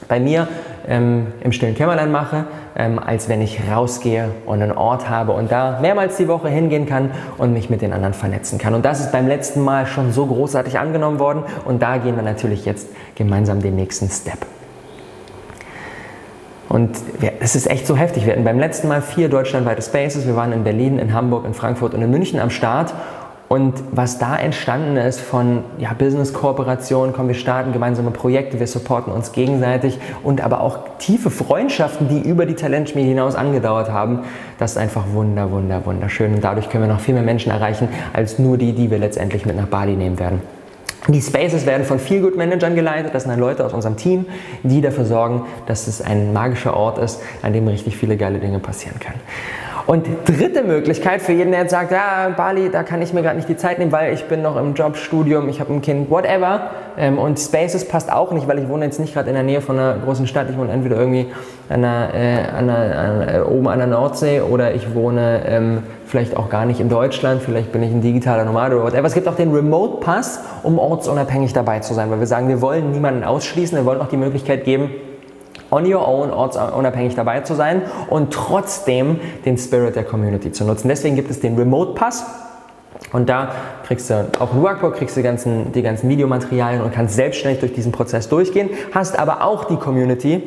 bei 0.09 0.21
mir 0.21 0.49
ähm, 0.89 1.29
im 1.41 1.53
stillen 1.53 1.75
Kämmerlein 1.75 2.11
mache, 2.11 2.45
ähm, 2.77 2.99
als 2.99 3.29
wenn 3.29 3.41
ich 3.41 3.61
rausgehe 3.71 4.31
und 4.47 4.63
einen 4.63 4.73
Ort 4.73 5.09
habe 5.09 5.33
und 5.33 5.51
da 5.51 5.79
mehrmals 5.81 6.17
die 6.17 6.29
Woche 6.29 6.49
hingehen 6.49 6.87
kann 6.87 7.11
und 7.39 7.53
mich 7.53 7.71
mit 7.71 7.83
den 7.83 7.93
anderen 7.93 8.15
vernetzen 8.15 8.59
kann. 8.59 8.75
Und 8.75 8.85
das 8.85 9.01
ist 9.01 9.13
beim 9.13 9.27
letzten 9.27 9.61
Mal 9.63 9.87
schon 9.87 10.13
so 10.13 10.27
großartig 10.27 10.79
angenommen 10.79 11.19
worden 11.19 11.45
und 11.65 11.83
da 11.83 11.99
gehen 11.99 12.17
wir 12.17 12.23
natürlich 12.23 12.65
jetzt 12.65 12.89
gemeinsam 13.15 13.63
den 13.63 13.77
nächsten 13.77 14.09
Step. 14.09 14.39
Und 16.69 16.97
es 17.41 17.55
ist 17.55 17.71
echt 17.71 17.87
so 17.87 17.97
heftig. 17.97 18.27
Wir 18.27 18.33
hatten 18.33 18.45
beim 18.45 18.59
letzten 18.59 18.89
Mal 18.89 19.01
vier 19.01 19.29
deutschlandweite 19.29 19.83
Spaces. 19.83 20.27
Wir 20.27 20.35
waren 20.35 20.53
in 20.53 20.65
Berlin, 20.65 20.99
in 20.99 21.15
Hamburg, 21.15 21.45
in 21.45 21.55
Frankfurt 21.55 21.95
und 21.95 22.03
in 22.03 22.11
München 22.11 22.41
am 22.41 22.51
Start 22.51 22.93
und 23.49 23.75
was 23.93 24.19
da 24.19 24.37
entstanden 24.37 24.97
ist 24.97 25.21
von 25.21 25.63
ja, 25.79 25.93
Business-Kooperationen, 25.93 27.15
komm, 27.15 27.29
wir 27.29 27.37
starten 27.37 27.73
gemeinsame 27.73 28.11
Projekte, 28.11 28.59
wir 28.59 28.67
supporten 28.67 29.13
uns 29.13 29.31
gegenseitig 29.31 29.99
und 30.25 30.41
aber 30.41 30.61
auch 30.61 30.81
tiefe 30.99 31.31
Freundschaften, 31.31 32.09
die 32.09 32.29
über 32.29 32.45
die 32.45 32.55
Talentschmiede 32.55 33.09
hinaus 33.09 33.37
angedauert 33.37 33.91
haben, 33.91 34.25
das 34.59 34.73
ist 34.73 34.79
einfach 34.79 35.05
wunder, 35.13 35.53
wunder, 35.53 35.87
wunderschön. 35.87 36.35
Und 36.35 36.43
dadurch 36.43 36.69
können 36.71 36.85
wir 36.85 36.93
noch 36.93 37.01
viel 37.01 37.15
mehr 37.15 37.23
Menschen 37.23 37.53
erreichen, 37.53 37.89
als 38.13 38.41
nur 38.41 38.59
die, 38.59 38.73
die 38.73 38.91
wir 38.91 38.99
letztendlich 38.99 39.47
mit 39.47 39.57
nach 39.57 39.69
Bali 39.69 39.95
nehmen 39.95 40.19
werden. 40.19 40.43
Die 41.09 41.23
Spaces 41.23 41.67
werden 41.67 41.87
von 41.87 42.01
Feel 42.01 42.21
Good 42.21 42.37
Managern 42.37 42.75
geleitet. 42.75 43.15
Das 43.15 43.23
sind 43.23 43.31
dann 43.31 43.39
Leute 43.39 43.65
aus 43.65 43.73
unserem 43.73 43.97
Team, 43.97 44.27
die 44.65 44.81
dafür 44.81 45.05
sorgen, 45.05 45.43
dass 45.67 45.87
es 45.87 46.03
ein 46.03 46.33
magischer 46.33 46.77
Ort 46.77 46.99
ist, 46.99 47.21
an 47.43 47.53
dem 47.53 47.69
richtig 47.69 47.97
viele 47.97 48.17
geile 48.17 48.41
Dinge 48.41 48.59
passieren 48.59 48.99
können. 48.99 49.21
Und 49.87 50.05
dritte 50.25 50.65
Möglichkeit 50.65 51.23
für 51.23 51.33
jeden, 51.33 51.53
der 51.53 51.61
jetzt 51.61 51.71
sagt, 51.71 51.93
ja, 51.93 52.31
Bali, 52.37 52.71
da 52.71 52.83
kann 52.83 53.01
ich 53.03 53.13
mir 53.13 53.23
gerade 53.23 53.37
nicht 53.37 53.49
die 53.49 53.57
Zeit 53.57 53.79
nehmen, 53.79 53.93
weil 53.93 54.13
ich 54.13 54.25
bin 54.25 54.43
noch 54.43 54.57
im 54.57 54.75
Job, 54.75 54.97
Studium, 54.97 55.49
ich 55.49 55.61
habe 55.61 55.73
ein 55.73 55.81
Kind, 55.81 56.11
whatever. 56.11 56.71
Ähm, 56.99 57.19
und 57.19 57.39
Spaces 57.39 57.87
passt 57.87 58.13
auch 58.13 58.33
nicht, 58.33 58.49
weil 58.49 58.59
ich 58.59 58.69
wohne 58.69 58.85
jetzt 58.85 58.99
nicht 58.99 59.15
gerade 59.15 59.29
in 59.29 59.35
der 59.35 59.45
Nähe 59.45 59.61
von 59.61 59.79
einer 59.79 59.97
großen 60.05 60.27
Stadt. 60.27 60.49
Ich 60.51 60.59
wohne 60.59 60.73
entweder 60.73 60.97
irgendwie 60.97 61.27
an 61.69 61.83
der, 61.83 62.09
äh, 62.15 62.59
an 62.59 62.67
der, 62.67 62.99
an, 62.99 63.29
äh, 63.29 63.41
oben 63.43 63.69
an 63.69 63.79
der 63.79 63.87
Nordsee 63.87 64.41
oder 64.41 64.75
ich 64.75 64.93
wohne 64.93 65.43
ähm, 65.47 65.83
vielleicht 66.05 66.37
auch 66.37 66.49
gar 66.49 66.67
nicht 66.67 66.81
in 66.81 66.89
Deutschland. 66.89 67.41
Vielleicht 67.43 67.71
bin 67.71 67.85
ich 67.85 67.93
ein 67.93 68.01
digitaler 68.01 68.45
Nomade 68.45 68.75
oder 68.75 68.87
whatever. 68.87 69.07
Es 69.07 69.15
gibt 69.15 69.29
auch 69.29 69.37
den 69.37 69.55
Remote 69.55 70.01
Pass, 70.01 70.41
um 70.65 70.81
ortsunabhängig 70.81 71.53
dabei 71.53 71.79
zu 71.79 71.95
sein, 71.95 72.11
weil 72.11 72.19
wir 72.19 72.27
sagen, 72.27 72.49
wir 72.49 72.61
wollen 72.61 72.91
niemanden 72.91 73.23
ausschließen, 73.23 73.79
wir 73.79 73.85
wollen 73.85 74.01
auch 74.01 74.09
die 74.09 74.17
Möglichkeit 74.17 74.65
geben, 74.65 74.91
on 75.71 75.93
your 75.93 76.07
own, 76.07 76.31
ortsunabhängig 76.31 77.15
dabei 77.15 77.41
zu 77.41 77.55
sein 77.55 77.83
und 78.09 78.33
trotzdem 78.33 79.21
den 79.45 79.59
Spirit 79.59 79.97
der 79.97 80.05
Community 80.05 80.53
zu 80.53 80.65
nutzen. 80.65 80.89
Deswegen 80.89 81.17
gibt 81.17 81.31
es 81.31 81.41
den 81.41 81.57
Remote 81.57 81.95
Pass. 81.95 82.25
Und 83.13 83.29
da 83.29 83.51
kriegst 83.85 84.11
du 84.11 84.27
auch 84.41 84.53
ein 84.53 84.63
Workbook, 84.63 84.97
kriegst 84.97 85.17
du 85.17 85.21
die 85.21 85.25
ganzen, 85.25 85.73
die 85.73 85.83
ganzen 85.83 86.09
Videomaterialien 86.09 86.83
und 86.83 86.93
kannst 86.93 87.15
selbstständig 87.15 87.61
durch 87.61 87.73
diesen 87.73 87.93
Prozess 87.93 88.29
durchgehen. 88.29 88.71
Hast 88.93 89.19
aber 89.19 89.45
auch 89.45 89.65
die 89.65 89.77
Community, 89.77 90.43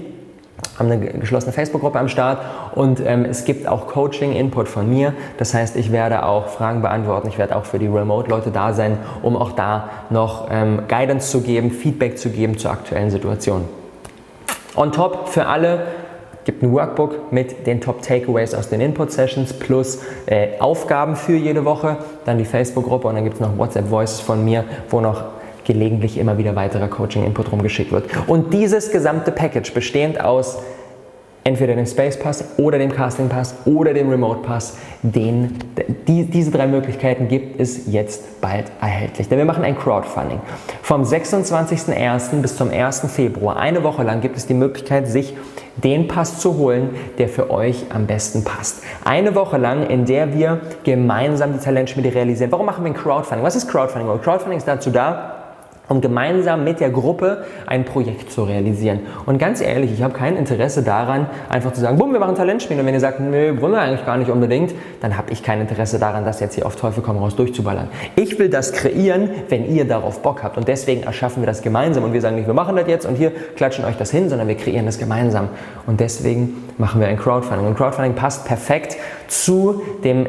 haben 0.78 0.92
eine 0.92 1.00
geschlossene 1.00 1.54
Facebook-Gruppe 1.54 2.00
am 2.00 2.10
Start 2.10 2.40
und 2.76 3.00
ähm, 3.06 3.26
es 3.26 3.46
gibt 3.46 3.68
auch 3.68 3.88
Coaching-Input 3.88 4.68
von 4.68 4.90
mir. 4.90 5.14
Das 5.38 5.54
heißt, 5.54 5.76
ich 5.76 5.92
werde 5.92 6.26
auch 6.26 6.48
Fragen 6.48 6.82
beantworten, 6.82 7.28
ich 7.28 7.38
werde 7.38 7.56
auch 7.56 7.66
für 7.66 7.80
die 7.80 7.88
Remote-Leute 7.88 8.52
da 8.52 8.74
sein, 8.74 8.98
um 9.22 9.38
auch 9.38 9.54
da 9.54 9.90
noch 10.10 10.48
ähm, 10.52 10.84
Guidance 10.88 11.30
zu 11.30 11.42
geben, 11.42 11.72
Feedback 11.72 12.18
zu 12.18 12.30
geben 12.30 12.58
zur 12.58 12.72
aktuellen 12.72 13.12
Situation. 13.12 13.66
On 14.80 14.94
top 14.94 15.28
für 15.28 15.46
alle 15.46 15.82
gibt 16.46 16.64
ein 16.64 16.72
Workbook 16.72 17.34
mit 17.34 17.68
den 17.68 17.82
Top 17.82 18.02
Takeaways 18.02 18.54
aus 18.54 18.70
den 18.70 18.80
Input 18.80 19.12
Sessions 19.12 19.52
plus 19.52 20.00
äh, 20.26 20.58
Aufgaben 20.60 21.18
für 21.18 21.36
jede 21.36 21.66
Woche, 21.66 21.98
dann 22.24 22.38
die 22.38 22.46
Facebook-Gruppe 22.46 23.10
und 23.10 23.16
dann 23.16 23.26
gibt 23.26 23.36
es 23.36 23.42
noch 23.42 23.58
WhatsApp 23.58 23.90
Voices 23.90 24.22
von 24.22 24.46
mir, 24.46 24.64
wo 24.90 25.02
noch 25.02 25.26
gelegentlich 25.66 26.18
immer 26.18 26.38
wieder 26.38 26.56
weiterer 26.56 26.88
Coaching-Input 26.88 27.52
rumgeschickt 27.52 27.92
wird. 27.92 28.06
Und 28.28 28.54
dieses 28.54 28.90
gesamte 28.90 29.34
Package 29.34 29.74
bestehend 29.74 30.22
aus 30.22 30.60
entweder 31.50 31.76
dem 31.76 31.86
Space 31.88 32.18
Pass 32.18 32.44
oder 32.58 32.78
dem 32.78 32.92
Casting 32.92 33.28
Pass 33.28 33.56
oder 33.66 33.94
dem 33.94 34.10
Remote 34.10 34.42
Pass. 34.42 34.78
Den, 35.02 35.58
die, 36.08 36.26
diese 36.26 36.52
drei 36.52 36.68
Möglichkeiten 36.68 37.28
gibt 37.28 37.60
es 37.60 37.92
jetzt 37.92 38.40
bald 38.40 38.72
erhältlich. 38.80 39.28
Denn 39.28 39.40
wir 39.40 39.46
machen 39.46 39.64
ein 39.64 39.78
Crowdfunding. 39.78 40.40
Vom 40.84 41.02
26.01. 41.02 42.42
bis 42.42 42.56
zum 42.56 42.70
1. 42.70 43.12
Februar, 43.12 43.58
eine 43.58 43.84
Woche 43.84 44.04
lang, 44.04 44.22
gibt 44.22 44.38
es 44.38 44.46
die 44.46 44.54
Möglichkeit, 44.54 45.08
sich 45.08 45.36
den 45.78 46.08
Pass 46.08 46.40
zu 46.40 46.58
holen, 46.58 46.90
der 47.18 47.30
für 47.30 47.50
euch 47.50 47.86
am 47.90 48.06
besten 48.06 48.44
passt. 48.44 48.84
Eine 49.04 49.34
Woche 49.34 49.58
lang, 49.58 49.88
in 49.88 50.06
der 50.06 50.34
wir 50.34 50.62
gemeinsam 50.84 51.54
die 51.54 51.60
Talentschmiede 51.60 52.14
realisieren. 52.14 52.52
Warum 52.52 52.68
machen 52.68 52.84
wir 52.84 52.92
ein 52.92 52.98
Crowdfunding? 52.98 53.46
Was 53.46 53.56
ist 53.56 53.68
Crowdfunding? 53.70 54.22
Crowdfunding 54.22 54.58
ist 54.58 54.68
dazu 54.68 54.92
da, 54.92 55.39
um 55.90 56.02
gemeinsam 56.02 56.64
mit 56.64 56.80
der 56.80 56.92
Gruppe 56.92 57.44
ein 57.66 57.84
Projekt 57.84 58.32
zu 58.32 58.44
realisieren. 58.44 59.02
Und 59.26 59.40
ganz 59.40 59.60
ehrlich, 59.60 59.92
ich 59.92 60.04
habe 60.04 60.14
kein 60.14 60.38
Interesse 60.38 60.84
daran, 60.84 61.28
einfach 61.50 61.74
zu 61.74 61.82
sagen, 61.82 61.98
bumm, 61.98 62.14
wir 62.14 62.20
machen 62.20 62.36
Talentspiel. 62.36 62.80
Und 62.80 62.86
wenn 62.86 62.94
ihr 62.94 63.00
sagt, 63.00 63.20
nö, 63.20 63.60
wollen 63.60 63.74
wir 63.74 63.82
eigentlich 63.82 64.06
gar 64.06 64.18
nicht 64.18 64.30
unbedingt, 64.30 64.74
dann 65.02 65.18
habe 65.18 65.32
ich 65.32 65.44
kein 65.44 65.60
Interesse 65.60 66.00
daran, 66.00 66.24
das 66.24 66.40
jetzt 66.40 66.56
hier 66.56 66.66
auf 66.66 66.76
Teufel 66.76 67.04
komm 67.04 67.18
raus 67.18 67.36
durchzuballern. 67.36 67.90
Ich 68.16 68.38
will 68.40 68.50
das 68.50 68.72
kreieren, 68.72 69.30
wenn 69.50 69.70
ihr 69.70 69.86
darauf 69.86 70.22
Bock 70.22 70.44
habt. 70.44 70.58
Und 70.58 70.68
deswegen 70.68 71.04
erschaffen 71.04 71.42
wir 71.42 71.48
das 71.48 71.62
gemeinsam. 71.62 72.04
Und 72.04 72.14
wir 72.14 72.22
sagen 72.22 72.36
nicht, 72.36 72.48
wir 72.48 72.54
machen 72.54 72.76
das 72.76 72.88
jetzt 72.88 73.06
und 73.06 73.16
hier 73.16 73.32
klatschen 73.56 73.84
euch 73.84 73.98
das 73.98 74.12
hin, 74.12 74.30
sondern 74.30 74.48
wir 74.48 74.56
kreieren 74.56 74.86
das 74.86 75.00
gemeinsam. 75.00 75.50
Und 75.88 76.00
deswegen 76.00 76.64
machen 76.78 77.02
wir 77.02 77.08
ein 77.08 77.18
Crowdfunding. 77.18 77.66
Und 77.66 77.76
Crowdfunding 77.76 78.14
passt 78.14 78.46
perfekt 78.46 78.98
zu 79.28 79.82
dem 80.04 80.28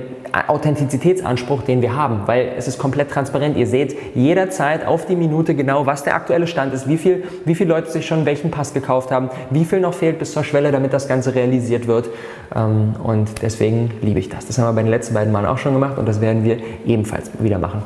Authentizitätsanspruch, 0.49 1.63
den 1.63 1.83
wir 1.83 1.97
haben, 1.97 2.23
weil 2.27 2.53
es 2.57 2.69
ist 2.69 2.79
komplett 2.79 3.11
transparent. 3.11 3.57
Ihr 3.57 3.67
seht 3.67 3.97
jederzeit 4.15 4.87
auf 4.87 5.07
die 5.07 5.17
Minute 5.17 5.55
genau, 5.55 5.87
was 5.87 6.05
der 6.05 6.15
aktuelle 6.15 6.47
Stand 6.47 6.73
ist, 6.75 6.89
wie, 6.89 6.97
viel, 6.97 7.25
wie 7.45 7.55
viele 7.55 7.71
Leute 7.71 7.91
sich 7.91 8.07
schon 8.07 8.27
welchen 8.27 8.51
Pass 8.51 8.75
gekauft 8.75 9.11
haben, 9.11 9.31
wie 9.51 9.65
viel 9.65 9.81
noch 9.81 9.95
fehlt 9.95 10.19
bis 10.19 10.33
zur 10.33 10.45
Schwelle, 10.45 10.73
damit 10.73 10.93
das 10.93 11.09
Ganze 11.09 11.35
realisiert 11.35 11.87
wird. 11.87 12.09
Ähm, 12.55 12.95
und 13.03 13.43
deswegen 13.43 13.91
liebe 14.03 14.19
ich 14.19 14.29
das. 14.29 14.47
Das 14.47 14.59
haben 14.59 14.67
wir 14.69 14.73
bei 14.73 14.83
den 14.83 14.91
letzten 14.91 15.15
beiden 15.15 15.33
Malen 15.33 15.47
auch 15.47 15.59
schon 15.59 15.75
gemacht 15.75 15.99
und 15.99 16.07
das 16.07 16.21
werden 16.21 16.45
wir 16.45 16.59
ebenfalls 16.87 17.31
wieder 17.41 17.59
machen. 17.59 17.83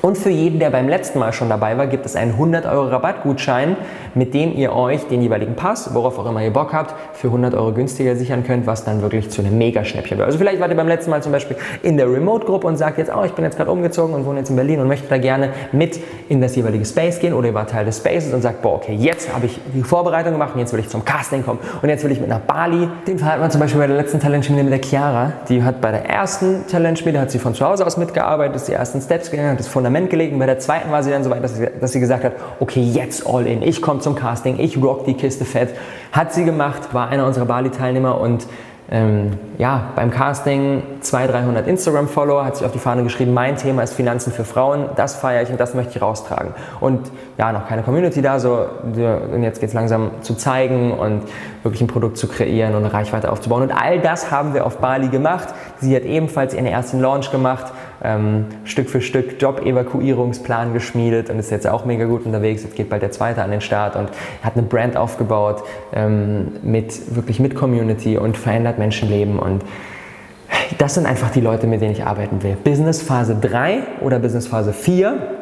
Und 0.00 0.16
für 0.16 0.30
jeden, 0.30 0.60
der 0.60 0.70
beim 0.70 0.88
letzten 0.88 1.18
Mal 1.18 1.32
schon 1.32 1.48
dabei 1.48 1.76
war, 1.76 1.88
gibt 1.88 2.06
es 2.06 2.14
einen 2.14 2.32
100 2.32 2.66
Euro 2.66 2.86
Rabattgutschein, 2.86 3.76
mit 4.14 4.32
dem 4.32 4.54
ihr 4.54 4.72
euch 4.72 5.08
den 5.08 5.22
jeweiligen 5.22 5.56
Pass, 5.56 5.92
worauf 5.92 6.18
auch 6.18 6.26
immer 6.26 6.42
ihr 6.42 6.52
Bock 6.52 6.72
habt, 6.72 6.94
für 7.16 7.28
100 7.28 7.54
Euro 7.54 7.72
günstiger 7.72 8.14
sichern 8.14 8.44
könnt, 8.44 8.66
was 8.66 8.84
dann 8.84 9.02
wirklich 9.02 9.30
zu 9.30 9.42
einem 9.42 9.58
Mega-Schnäppchen 9.58 10.18
wird. 10.18 10.26
Also 10.26 10.38
vielleicht 10.38 10.60
wart 10.60 10.70
ihr 10.70 10.76
beim 10.76 10.86
letzten 10.86 11.10
Mal 11.10 11.22
zum 11.22 11.32
Beispiel 11.32 11.56
in 11.82 11.96
der 11.96 12.10
Remote-Gruppe 12.10 12.66
und 12.66 12.76
sagt 12.76 12.98
jetzt, 12.98 13.10
oh, 13.14 13.24
ich 13.24 13.32
bin 13.32 13.44
jetzt 13.44 13.56
gerade 13.56 13.70
umgezogen 13.70 14.14
und 14.14 14.24
wohne 14.24 14.38
jetzt 14.38 14.50
in 14.50 14.56
Berlin 14.56 14.80
und 14.80 14.86
möchte 14.86 15.08
da 15.08 15.18
gerne 15.18 15.50
mit 15.72 15.98
in 16.28 16.40
das 16.40 16.54
jeweilige 16.54 16.84
Space 16.84 17.18
gehen 17.18 17.34
oder 17.34 17.48
ihr 17.48 17.54
wart 17.54 17.70
Teil 17.70 17.84
des 17.84 17.96
Spaces 17.98 18.32
und 18.32 18.42
sagt, 18.42 18.62
boah, 18.62 18.76
okay, 18.76 18.94
jetzt 18.94 19.34
habe 19.34 19.46
ich 19.46 19.58
die 19.74 19.82
Vorbereitung 19.82 20.32
gemacht 20.32 20.54
und 20.54 20.60
jetzt 20.60 20.72
will 20.72 20.80
ich 20.80 20.88
zum 20.88 21.04
Casting 21.04 21.44
kommen 21.44 21.58
und 21.82 21.88
jetzt 21.88 22.04
will 22.04 22.12
ich 22.12 22.20
mit 22.20 22.28
nach 22.28 22.40
Bali. 22.40 22.88
Den 23.06 23.18
Fall 23.18 23.32
hat 23.32 23.40
man 23.40 23.50
zum 23.50 23.60
Beispiel 23.60 23.80
bei 23.80 23.88
der 23.88 23.96
letzten 23.96 24.20
Talentschmiede 24.20 24.62
mit 24.62 24.72
der 24.72 24.82
Chiara. 24.88 25.32
Die 25.48 25.62
hat 25.62 25.80
bei 25.80 25.90
der 25.90 26.08
ersten 26.08 26.66
Talentschmiede, 26.68 27.20
hat 27.20 27.32
sie 27.32 27.40
von 27.40 27.54
zu 27.54 27.66
Hause 27.66 27.84
aus 27.84 27.96
mitgearbeitet, 27.96 28.56
ist 28.56 28.68
die 28.68 28.72
ersten 28.72 29.00
Steps 29.00 29.30
gegangen, 29.30 29.50
hat 29.50 29.58
das 29.58 29.66
Fundament 29.66 29.87
Fundament 29.88 30.10
gelegt 30.10 30.34
und 30.34 30.38
bei 30.38 30.46
der 30.46 30.58
zweiten 30.58 30.90
war 30.90 31.02
sie 31.02 31.10
dann 31.10 31.24
so 31.24 31.30
weit, 31.30 31.42
dass 31.42 31.56
sie, 31.56 31.66
dass 31.80 31.92
sie 31.92 32.00
gesagt 32.00 32.22
hat, 32.22 32.32
okay, 32.60 32.82
jetzt 32.82 33.26
all 33.26 33.46
in, 33.46 33.62
ich 33.62 33.80
komme 33.80 34.00
zum 34.00 34.14
Casting, 34.14 34.58
ich 34.58 34.76
rock 34.82 35.06
die 35.06 35.14
Kiste 35.14 35.46
fett. 35.46 35.70
Hat 36.12 36.34
sie 36.34 36.44
gemacht, 36.44 36.92
war 36.92 37.08
einer 37.08 37.26
unserer 37.26 37.46
Bali-Teilnehmer 37.46 38.20
und 38.20 38.46
ähm, 38.90 39.32
ja, 39.58 39.92
beim 39.96 40.10
Casting 40.10 40.82
200, 41.02 41.34
300 41.34 41.66
Instagram-Follower, 41.66 42.44
hat 42.44 42.56
sich 42.56 42.64
auf 42.64 42.72
die 42.72 42.78
Fahne 42.78 43.02
geschrieben, 43.02 43.34
mein 43.34 43.56
Thema 43.56 43.82
ist 43.82 43.92
Finanzen 43.92 44.32
für 44.32 44.44
Frauen, 44.44 44.86
das 44.96 45.16
feiere 45.16 45.42
ich 45.42 45.50
und 45.50 45.60
das 45.60 45.74
möchte 45.74 45.96
ich 45.96 46.02
raustragen. 46.02 46.54
Und 46.80 47.10
ja, 47.36 47.52
noch 47.52 47.68
keine 47.68 47.82
Community 47.82 48.22
da, 48.22 48.40
so, 48.40 48.66
und 48.82 49.42
jetzt 49.42 49.60
geht 49.60 49.68
es 49.68 49.74
langsam 49.74 50.10
zu 50.22 50.34
zeigen 50.34 50.92
und 50.92 51.22
wirklich 51.62 51.82
ein 51.82 51.86
Produkt 51.86 52.16
zu 52.16 52.28
kreieren 52.28 52.74
und 52.74 52.84
eine 52.84 52.92
Reichweite 52.92 53.30
aufzubauen. 53.30 53.62
Und 53.62 53.72
all 53.72 54.00
das 54.00 54.30
haben 54.30 54.54
wir 54.54 54.64
auf 54.64 54.78
Bali 54.78 55.08
gemacht. 55.08 55.48
Sie 55.80 55.94
hat 55.94 56.04
ebenfalls 56.04 56.54
ihren 56.54 56.66
ersten 56.66 57.00
Launch 57.00 57.30
gemacht, 57.30 57.66
ähm, 58.02 58.46
Stück 58.64 58.88
für 58.88 59.00
Stück 59.00 59.40
Job-Evakuierungsplan 59.40 60.72
geschmiedet 60.72 61.30
und 61.30 61.38
ist 61.38 61.50
jetzt 61.50 61.66
auch 61.66 61.84
mega 61.84 62.04
gut 62.04 62.26
unterwegs. 62.26 62.62
Jetzt 62.62 62.76
geht 62.76 62.90
bald 62.90 63.02
der 63.02 63.10
zweite 63.10 63.42
an 63.42 63.50
den 63.50 63.60
Start 63.60 63.96
und 63.96 64.08
hat 64.42 64.54
eine 64.56 64.62
Brand 64.62 64.96
aufgebaut 64.96 65.62
ähm, 65.92 66.52
mit 66.62 67.14
wirklich 67.14 67.40
mit 67.40 67.54
Community 67.54 68.18
und 68.18 68.36
verändert 68.36 68.78
Menschenleben 68.78 69.38
und 69.38 69.62
das 70.78 70.94
sind 70.94 71.06
einfach 71.06 71.30
die 71.30 71.40
Leute, 71.40 71.66
mit 71.66 71.80
denen 71.80 71.92
ich 71.92 72.04
arbeiten 72.04 72.42
will. 72.42 72.56
Business 72.62 73.02
Phase 73.02 73.36
3 73.40 73.80
oder 74.00 74.18
Business 74.18 74.46
Phase 74.46 74.72
4 74.72 75.37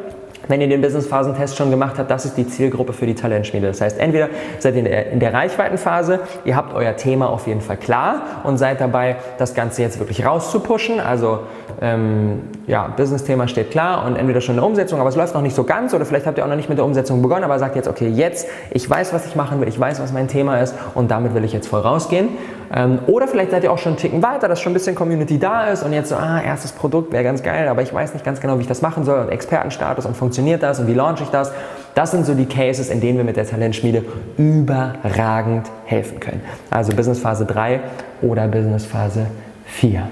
wenn 0.47 0.61
ihr 0.61 0.67
den 0.67 0.81
Business-Phasentest 0.81 1.57
schon 1.57 1.69
gemacht 1.69 1.97
habt, 1.97 2.09
das 2.09 2.25
ist 2.25 2.37
die 2.37 2.47
Zielgruppe 2.47 2.93
für 2.93 3.05
die 3.05 3.15
Talentschmiede. 3.15 3.67
Das 3.67 3.81
heißt, 3.81 3.99
entweder 3.99 4.29
seid 4.59 4.75
ihr 4.75 4.79
in 4.79 4.85
der, 4.85 5.11
in 5.11 5.19
der 5.19 5.33
Reichweitenphase, 5.33 6.19
ihr 6.45 6.55
habt 6.55 6.73
euer 6.73 6.95
Thema 6.95 7.29
auf 7.29 7.47
jeden 7.47 7.61
Fall 7.61 7.77
klar 7.77 8.41
und 8.43 8.57
seid 8.57 8.81
dabei, 8.81 9.17
das 9.37 9.53
Ganze 9.53 9.81
jetzt 9.81 9.99
wirklich 9.99 10.25
rauszupushen. 10.25 10.99
Also 10.99 11.39
ähm, 11.81 12.41
ja, 12.65 12.87
Business-Thema 12.87 13.47
steht 13.47 13.71
klar 13.71 14.05
und 14.05 14.15
entweder 14.15 14.41
schon 14.41 14.55
in 14.55 14.61
der 14.61 14.67
Umsetzung, 14.67 14.99
aber 14.99 15.09
es 15.09 15.15
läuft 15.15 15.35
noch 15.35 15.41
nicht 15.41 15.55
so 15.55 15.63
ganz 15.63 15.93
oder 15.93 16.05
vielleicht 16.05 16.25
habt 16.25 16.37
ihr 16.37 16.43
auch 16.43 16.49
noch 16.49 16.55
nicht 16.55 16.69
mit 16.69 16.77
der 16.77 16.85
Umsetzung 16.85 17.21
begonnen, 17.21 17.43
aber 17.43 17.59
sagt 17.59 17.75
jetzt, 17.75 17.87
okay, 17.87 18.07
jetzt, 18.07 18.47
ich 18.71 18.89
weiß, 18.89 19.13
was 19.13 19.27
ich 19.27 19.35
machen 19.35 19.61
will, 19.61 19.67
ich 19.67 19.79
weiß, 19.79 20.01
was 20.01 20.11
mein 20.11 20.27
Thema 20.27 20.59
ist 20.59 20.73
und 20.95 21.11
damit 21.11 21.33
will 21.33 21.43
ich 21.43 21.53
jetzt 21.53 21.67
voll 21.67 21.81
rausgehen. 21.81 22.29
Ähm, 22.73 22.99
oder 23.07 23.27
vielleicht 23.27 23.51
seid 23.51 23.63
ihr 23.63 23.71
auch 23.71 23.77
schon 23.77 23.93
einen 23.93 23.99
Ticken 23.99 24.23
weiter, 24.23 24.47
dass 24.47 24.61
schon 24.61 24.71
ein 24.71 24.73
bisschen 24.73 24.95
Community 24.95 25.39
da 25.39 25.67
ist 25.67 25.83
und 25.83 25.93
jetzt 25.93 26.09
so, 26.09 26.15
ah, 26.15 26.41
erstes 26.41 26.71
Produkt 26.71 27.11
wäre 27.11 27.23
ganz 27.23 27.43
geil, 27.43 27.67
aber 27.67 27.81
ich 27.81 27.93
weiß 27.93 28.13
nicht 28.13 28.25
ganz 28.25 28.41
genau, 28.41 28.57
wie 28.57 28.61
ich 28.61 28.67
das 28.67 28.81
machen 28.81 29.05
soll 29.05 29.19
und 29.19 29.29
Expertenstatus 29.29 30.05
und 30.05 30.17
funktioniert 30.17 30.63
das 30.63 30.79
und 30.79 30.87
wie 30.87 30.93
launche 30.93 31.23
ich 31.23 31.29
das. 31.29 31.51
Das 31.95 32.11
sind 32.11 32.25
so 32.25 32.33
die 32.33 32.45
Cases, 32.45 32.89
in 32.89 33.01
denen 33.01 33.17
wir 33.17 33.25
mit 33.25 33.37
der 33.37 33.47
Talentschmiede 33.47 34.03
überragend 34.37 35.67
helfen 35.85 36.19
können. 36.19 36.41
Also 36.69 36.95
Business 36.95 37.19
Phase 37.19 37.45
3 37.45 37.79
oder 38.21 38.47
Business 38.47 38.85
Phase 38.85 39.27
4. 39.65 40.03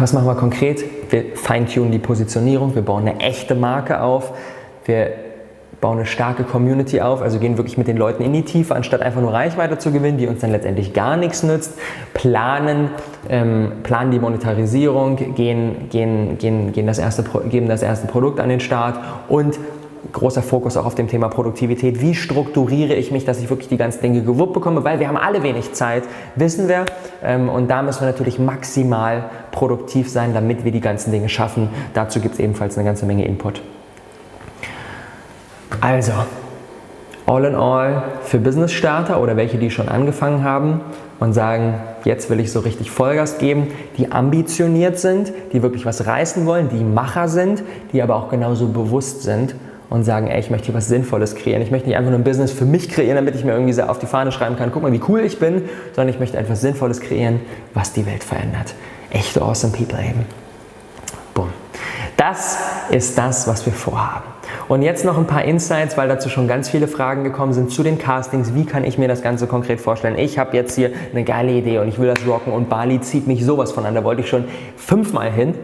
Was 0.00 0.12
machen 0.12 0.26
wir 0.26 0.34
konkret? 0.34 0.84
Wir 1.10 1.36
feintunen 1.36 1.90
die 1.90 1.98
Positionierung, 1.98 2.74
wir 2.74 2.82
bauen 2.82 3.06
eine 3.06 3.20
echte 3.20 3.54
Marke 3.54 4.00
auf, 4.00 4.32
wir 4.84 5.27
bauen 5.80 5.98
eine 5.98 6.06
starke 6.06 6.44
Community 6.44 7.00
auf, 7.00 7.22
also 7.22 7.38
gehen 7.38 7.56
wirklich 7.56 7.78
mit 7.78 7.86
den 7.86 7.96
Leuten 7.96 8.22
in 8.22 8.32
die 8.32 8.42
Tiefe, 8.42 8.74
anstatt 8.74 9.00
einfach 9.00 9.20
nur 9.20 9.32
Reichweite 9.32 9.78
zu 9.78 9.92
gewinnen, 9.92 10.18
die 10.18 10.26
uns 10.26 10.40
dann 10.40 10.50
letztendlich 10.50 10.92
gar 10.92 11.16
nichts 11.16 11.42
nützt, 11.42 11.78
planen, 12.14 12.90
ähm, 13.28 13.72
planen 13.84 14.10
die 14.10 14.18
Monetarisierung, 14.18 15.34
gehen, 15.34 15.88
gehen, 15.90 16.38
gehen, 16.38 16.72
gehen 16.72 16.86
das 16.86 16.98
erste, 16.98 17.24
geben 17.48 17.68
das 17.68 17.82
erste 17.82 18.08
Produkt 18.08 18.40
an 18.40 18.48
den 18.48 18.60
Start 18.60 18.98
und 19.28 19.58
großer 20.12 20.42
Fokus 20.42 20.76
auch 20.76 20.86
auf 20.86 20.94
dem 20.94 21.08
Thema 21.08 21.28
Produktivität. 21.28 22.00
Wie 22.00 22.14
strukturiere 22.14 22.94
ich 22.94 23.10
mich, 23.10 23.24
dass 23.24 23.40
ich 23.40 23.50
wirklich 23.50 23.68
die 23.68 23.76
ganzen 23.76 24.00
Dinge 24.00 24.22
gewuppt 24.22 24.54
bekomme? 24.54 24.84
Weil 24.84 25.00
wir 25.00 25.08
haben 25.08 25.16
alle 25.16 25.42
wenig 25.42 25.72
Zeit, 25.72 26.04
wissen 26.34 26.68
wir. 26.68 26.86
Ähm, 27.22 27.48
und 27.48 27.68
da 27.68 27.82
müssen 27.82 28.00
wir 28.00 28.06
natürlich 28.06 28.38
maximal 28.38 29.24
produktiv 29.50 30.08
sein, 30.08 30.34
damit 30.34 30.64
wir 30.64 30.72
die 30.72 30.80
ganzen 30.80 31.12
Dinge 31.12 31.28
schaffen. 31.28 31.68
Dazu 31.94 32.20
gibt 32.20 32.34
es 32.34 32.40
ebenfalls 32.40 32.76
eine 32.76 32.86
ganze 32.86 33.06
Menge 33.06 33.26
Input. 33.26 33.60
Also, 35.80 36.12
all 37.26 37.44
in 37.44 37.54
all 37.54 38.02
für 38.22 38.38
Business 38.38 38.72
Starter 38.72 39.20
oder 39.20 39.36
welche, 39.36 39.58
die 39.58 39.70
schon 39.70 39.88
angefangen 39.88 40.42
haben 40.42 40.80
und 41.20 41.32
sagen, 41.32 41.74
jetzt 42.04 42.30
will 42.30 42.40
ich 42.40 42.52
so 42.52 42.60
richtig 42.60 42.90
Vollgas 42.90 43.38
geben, 43.38 43.68
die 43.96 44.10
ambitioniert 44.10 44.98
sind, 44.98 45.32
die 45.52 45.62
wirklich 45.62 45.84
was 45.84 46.06
reißen 46.06 46.46
wollen, 46.46 46.68
die 46.68 46.82
Macher 46.82 47.28
sind, 47.28 47.62
die 47.92 48.02
aber 48.02 48.16
auch 48.16 48.30
genauso 48.30 48.68
bewusst 48.68 49.22
sind 49.22 49.54
und 49.90 50.04
sagen, 50.04 50.28
ey, 50.28 50.40
ich 50.40 50.50
möchte 50.50 50.66
hier 50.66 50.74
was 50.74 50.88
Sinnvolles 50.88 51.34
kreieren. 51.34 51.62
Ich 51.62 51.70
möchte 51.70 51.88
nicht 51.88 51.96
einfach 51.96 52.10
nur 52.10 52.18
ein 52.18 52.24
Business 52.24 52.52
für 52.52 52.64
mich 52.64 52.88
kreieren, 52.88 53.16
damit 53.16 53.34
ich 53.34 53.44
mir 53.44 53.52
irgendwie 53.52 53.72
so 53.72 53.82
auf 53.82 53.98
die 53.98 54.06
Fahne 54.06 54.32
schreiben 54.32 54.56
kann, 54.56 54.70
guck 54.72 54.82
mal, 54.82 54.92
wie 54.92 55.00
cool 55.08 55.20
ich 55.20 55.38
bin, 55.38 55.62
sondern 55.94 56.12
ich 56.12 56.20
möchte 56.20 56.36
etwas 56.36 56.60
Sinnvolles 56.60 57.00
kreieren, 57.00 57.40
was 57.74 57.92
die 57.92 58.06
Welt 58.06 58.24
verändert. 58.24 58.74
Echte 59.10 59.40
awesome 59.42 59.72
people 59.72 59.98
eben. 59.98 60.26
Das 62.18 62.58
ist 62.90 63.16
das, 63.16 63.46
was 63.46 63.64
wir 63.64 63.72
vorhaben. 63.72 64.24
Und 64.66 64.82
jetzt 64.82 65.04
noch 65.04 65.16
ein 65.16 65.28
paar 65.28 65.44
Insights, 65.44 65.96
weil 65.96 66.08
dazu 66.08 66.28
schon 66.28 66.48
ganz 66.48 66.68
viele 66.68 66.88
Fragen 66.88 67.22
gekommen 67.22 67.52
sind 67.52 67.70
zu 67.70 67.84
den 67.84 67.96
Castings. 67.96 68.56
Wie 68.56 68.64
kann 68.66 68.82
ich 68.82 68.98
mir 68.98 69.06
das 69.06 69.22
Ganze 69.22 69.46
konkret 69.46 69.80
vorstellen? 69.80 70.18
Ich 70.18 70.36
habe 70.36 70.56
jetzt 70.56 70.74
hier 70.74 70.90
eine 71.12 71.22
geile 71.22 71.52
Idee 71.52 71.78
und 71.78 71.86
ich 71.86 72.00
will 72.00 72.12
das 72.12 72.26
rocken 72.26 72.52
und 72.52 72.68
Bali 72.68 73.00
zieht 73.00 73.28
mich 73.28 73.44
sowas 73.44 73.70
von 73.70 73.86
an. 73.86 73.94
Da 73.94 74.02
wollte 74.02 74.22
ich 74.22 74.28
schon 74.28 74.46
fünfmal 74.76 75.30
hin. 75.30 75.54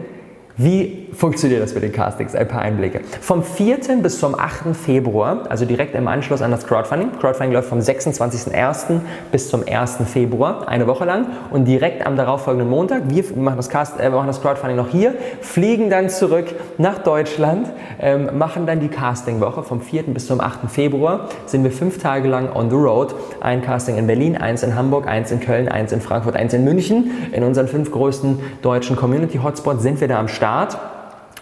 Wie 0.57 1.09
funktioniert 1.11 1.61
das 1.61 1.73
mit 1.73 1.83
den 1.83 1.91
Castings? 1.91 2.33
Ein 2.33 2.47
paar 2.47 2.61
Einblicke. 2.61 3.01
Vom 3.19 3.43
4. 3.43 3.77
bis 4.01 4.21
zum 4.21 4.39
8. 4.39 4.73
Februar, 4.73 5.43
also 5.49 5.65
direkt 5.65 5.95
im 5.95 6.07
Anschluss 6.07 6.41
an 6.41 6.49
das 6.49 6.65
Crowdfunding. 6.65 7.11
Crowdfunding 7.19 7.51
läuft 7.51 7.67
vom 7.67 7.79
26.01. 7.79 9.01
bis 9.33 9.49
zum 9.49 9.63
1. 9.67 9.97
Februar, 10.05 10.65
eine 10.69 10.87
Woche 10.87 11.03
lang. 11.03 11.27
Und 11.51 11.65
direkt 11.65 12.07
am 12.07 12.15
darauffolgenden 12.15 12.69
Montag, 12.69 13.01
wir 13.09 13.25
machen 13.35 13.57
das, 13.57 13.67
Cast, 13.67 13.99
äh, 13.99 14.09
machen 14.09 14.27
das 14.27 14.41
Crowdfunding 14.41 14.77
noch 14.77 14.87
hier, 14.87 15.15
fliegen 15.41 15.89
dann 15.89 16.09
zurück 16.09 16.45
nach 16.77 16.99
Deutschland, 16.99 17.67
ähm, 17.99 18.37
machen 18.37 18.65
dann 18.65 18.79
die 18.79 18.87
Castingwoche 18.87 19.61
vom 19.61 19.81
4. 19.81 20.03
bis 20.13 20.27
zum 20.27 20.39
8. 20.39 20.69
Februar. 20.69 21.27
Sind 21.47 21.65
wir 21.65 21.71
fünf 21.71 21.97
Tage 22.01 22.29
lang 22.29 22.49
on 22.55 22.69
the 22.69 22.77
road. 22.77 23.13
Ein 23.41 23.61
Casting 23.61 23.97
in 23.97 24.07
Berlin, 24.07 24.37
eins 24.37 24.63
in 24.63 24.73
Hamburg, 24.75 25.05
eins 25.05 25.31
in 25.31 25.41
Köln, 25.41 25.67
eins 25.67 25.91
in 25.91 25.99
Frankfurt, 25.99 26.37
eins 26.37 26.53
in 26.53 26.63
München. 26.63 27.11
In 27.33 27.43
unseren 27.43 27.67
fünf 27.67 27.91
größten 27.91 28.39
deutschen 28.61 28.95
Community-Hotspots 28.95 29.83
sind 29.83 29.99
wir 29.99 30.07
da 30.07 30.17
am 30.17 30.29
Start. 30.29 30.44
Start. 30.45 30.77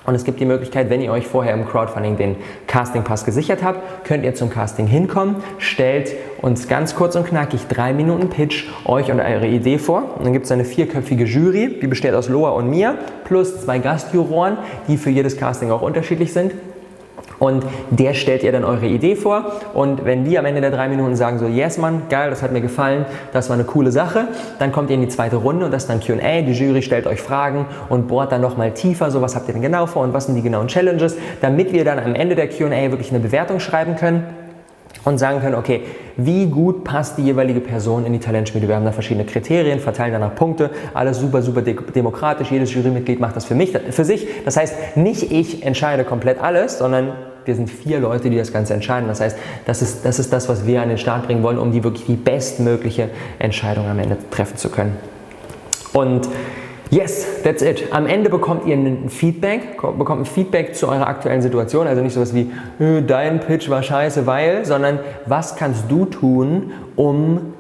Und 0.06 0.16
es 0.16 0.24
gibt 0.24 0.40
die 0.40 0.46
Möglichkeit, 0.46 0.90
wenn 0.90 1.02
ihr 1.02 1.12
euch 1.12 1.28
vorher 1.28 1.54
im 1.54 1.68
Crowdfunding 1.68 2.16
den 2.16 2.38
Casting 2.68 3.04
Pass 3.04 3.26
gesichert 3.26 3.62
habt, 3.62 4.06
könnt 4.06 4.24
ihr 4.24 4.34
zum 4.34 4.50
Casting 4.50 4.88
hinkommen, 4.88 5.44
stellt 5.58 6.16
uns 6.42 6.70
ganz 6.70 6.96
kurz 6.96 7.18
und 7.18 7.28
knackig 7.28 7.68
drei 7.68 7.92
Minuten 7.92 8.30
Pitch 8.30 8.70
euch 8.86 9.12
und 9.12 9.20
eure 9.20 9.46
Idee 9.46 9.78
vor. 9.78 10.16
Und 10.16 10.24
dann 10.24 10.32
gibt 10.32 10.46
es 10.46 10.54
eine 10.54 10.64
vierköpfige 10.64 11.26
Jury, 11.26 11.80
die 11.82 11.88
besteht 11.88 12.14
aus 12.14 12.30
Loa 12.30 12.52
und 12.52 12.70
mir, 12.70 12.98
plus 13.26 13.60
zwei 13.66 13.80
Gastjuroren, 13.80 14.58
die 14.88 14.96
für 14.96 15.10
jedes 15.10 15.36
Casting 15.36 15.70
auch 15.70 15.82
unterschiedlich 15.82 16.32
sind. 16.32 16.54
Und 17.40 17.66
der 17.90 18.14
stellt 18.14 18.44
ihr 18.44 18.52
dann 18.52 18.64
eure 18.64 18.86
Idee 18.86 19.16
vor. 19.16 19.54
Und 19.74 20.06
wenn 20.06 20.24
die 20.24 20.38
am 20.40 20.46
Ende 20.46 20.62
der 20.62 20.72
drei 20.72 20.88
Minuten 20.88 21.16
sagen 21.16 21.40
so, 21.40 21.48
yes 21.48 21.78
Mann, 21.78 22.04
geil, 22.10 22.30
das 22.30 22.42
hat 22.42 22.52
mir 22.52 22.62
gefallen, 22.62 23.06
das 23.32 23.50
war 23.50 23.56
eine 23.56 23.66
coole 23.66 23.92
Sache, 23.92 24.28
dann 24.60 24.72
kommt 24.72 24.90
ihr 24.90 24.96
in 24.96 25.02
die 25.02 25.10
zweite 25.10 25.38
Runde 25.38 25.66
und 25.66 25.72
das 25.72 25.84
ist 25.84 25.90
dann 25.90 26.00
Q&A. 26.00 26.42
Die 26.42 26.54
Jury 26.54 26.82
stellt 26.82 27.08
euch 27.08 27.22
Fragen 27.22 27.66
und 27.90 28.08
bohrt 28.08 28.32
dann 28.32 28.42
nochmal 28.42 28.72
tiefer, 28.72 29.12
so 29.12 29.22
was 29.22 29.36
habt 29.36 29.48
ihr 29.48 29.54
denn 29.54 29.62
genau 29.62 29.86
vor 29.86 30.04
und 30.04 30.14
was 30.14 30.26
sind 30.26 30.36
die 30.36 30.42
genauen 30.42 30.68
Challenges, 30.68 31.18
damit 31.42 31.74
wir 31.74 31.84
dann 31.84 32.00
am 32.00 32.16
Ende 32.16 32.36
der 32.36 32.50
Q&A 32.50 32.92
wirklich 32.92 33.10
eine 33.10 33.20
Bewertung 33.20 33.60
schreiben 33.60 33.96
können 33.96 34.43
und 35.06 35.18
sagen 35.18 35.42
können, 35.42 35.56
okay, 35.56 35.82
wie 36.16 36.46
gut 36.46 36.84
passt 36.84 37.18
die 37.18 37.24
jeweilige 37.24 37.60
Person 37.60 38.06
in 38.06 38.14
die 38.14 38.20
Talentschmiede? 38.20 38.68
Wir 38.68 38.76
haben 38.76 38.86
da 38.86 38.92
verschiedene 38.92 39.26
Kriterien, 39.26 39.80
verteilen 39.80 40.14
danach 40.14 40.36
Punkte, 40.36 40.70
alles 40.94 41.20
super, 41.20 41.42
super 41.42 41.62
de 41.62 41.76
demokratisch, 41.94 42.52
jedes 42.52 42.74
Jurymitglied 42.74 43.20
macht 43.20 43.36
das 43.36 43.46
für 43.46 43.56
mich, 43.56 43.78
für 43.90 44.06
sich. 44.06 44.28
Das 44.46 44.58
heißt, 44.58 44.98
nicht 44.98 45.32
ich 45.32 45.64
entscheide 45.66 46.04
komplett 46.04 46.42
alles, 46.42 46.78
sondern 46.78 47.14
wir 47.46 47.56
sind 47.56 47.70
vier 47.70 48.00
Leute, 48.00 48.30
die 48.30 48.38
das 48.38 48.54
Ganze 48.54 48.74
entscheiden. 48.74 49.08
Das 49.08 49.20
heißt, 49.20 49.38
das 49.66 49.82
ist, 49.82 50.06
das 50.06 50.20
ist 50.20 50.32
das, 50.32 50.48
was 50.48 50.66
wir 50.66 50.82
an 50.82 50.90
den 50.90 50.98
Start 50.98 51.26
bringen 51.26 51.44
wollen, 51.44 51.58
um 51.58 51.72
die 51.72 51.84
wirklich 51.84 52.06
die 52.06 52.16
bestmögliche 52.16 53.10
Entscheidung 53.40 53.88
am 53.88 54.00
Ende 54.00 54.18
treffen 54.32 54.58
zu 54.58 54.70
können. 54.70 54.96
Und 55.94 56.30
Yes, 56.90 57.26
that's 57.44 57.62
it. 57.62 57.92
Am 57.92 58.06
Ende 58.06 58.30
bekommt 58.30 58.68
ihr 58.68 58.76
ein 58.76 59.10
Feedback, 59.10 59.82
bekommt 59.98 60.22
ein 60.22 60.26
Feedback 60.26 60.76
zu 60.76 60.88
eurer 60.88 61.08
aktuellen 61.08 61.42
Situation. 61.42 61.88
Also 61.88 62.02
nicht 62.02 62.14
sowas 62.14 62.34
wie, 62.34 62.52
dein 63.08 63.40
Pitch 63.40 63.70
war 63.70 63.82
scheiße, 63.82 64.28
weil, 64.28 64.66
sondern 64.66 65.00
was 65.26 65.56
kannst 65.56 65.86
du 65.90 66.06
tun, 66.06 66.72
um 66.96 67.53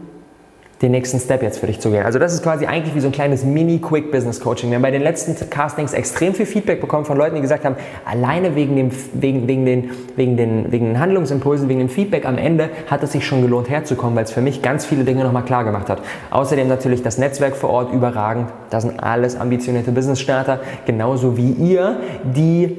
den 0.83 0.91
nächsten 0.91 1.19
Step 1.19 1.41
jetzt 1.41 1.59
für 1.59 1.67
dich 1.67 1.79
zu 1.79 1.89
gehen. 1.89 2.03
Also 2.03 2.19
das 2.19 2.33
ist 2.33 2.43
quasi 2.43 2.65
eigentlich 2.65 2.93
wie 2.93 2.99
so 2.99 3.07
ein 3.07 3.13
kleines 3.13 3.43
Mini-Quick-Business-Coaching. 3.45 4.69
Wir 4.69 4.75
haben 4.75 4.81
bei 4.81 4.91
den 4.91 5.01
letzten 5.01 5.49
Castings 5.49 5.93
extrem 5.93 6.33
viel 6.33 6.45
Feedback 6.45 6.81
bekommen 6.81 7.05
von 7.05 7.17
Leuten, 7.17 7.35
die 7.35 7.41
gesagt 7.41 7.63
haben, 7.63 7.77
alleine 8.05 8.55
wegen, 8.55 8.75
dem, 8.75 8.91
wegen, 9.13 9.47
wegen, 9.47 9.65
den, 9.65 9.91
wegen, 10.17 10.37
den, 10.37 10.71
wegen 10.71 10.87
den 10.87 10.99
Handlungsimpulsen, 10.99 11.69
wegen 11.69 11.79
dem 11.79 11.89
Feedback 11.89 12.25
am 12.25 12.37
Ende 12.37 12.69
hat 12.91 13.01
es 13.01 13.13
sich 13.13 13.25
schon 13.25 13.41
gelohnt 13.41 13.69
herzukommen, 13.69 14.15
weil 14.15 14.25
es 14.25 14.31
für 14.31 14.41
mich 14.41 14.61
ganz 14.61 14.85
viele 14.85 15.05
Dinge 15.05 15.23
nochmal 15.23 15.45
klar 15.45 15.63
gemacht 15.63 15.89
hat. 15.89 16.01
Außerdem 16.31 16.67
natürlich 16.67 17.01
das 17.01 17.17
Netzwerk 17.17 17.55
vor 17.55 17.69
Ort 17.69 17.93
überragend. 17.93 18.49
Das 18.69 18.83
sind 18.83 19.01
alles 19.01 19.39
ambitionierte 19.39 19.91
Business-Starter, 19.91 20.59
genauso 20.85 21.37
wie 21.37 21.51
ihr, 21.51 21.97
die 22.23 22.77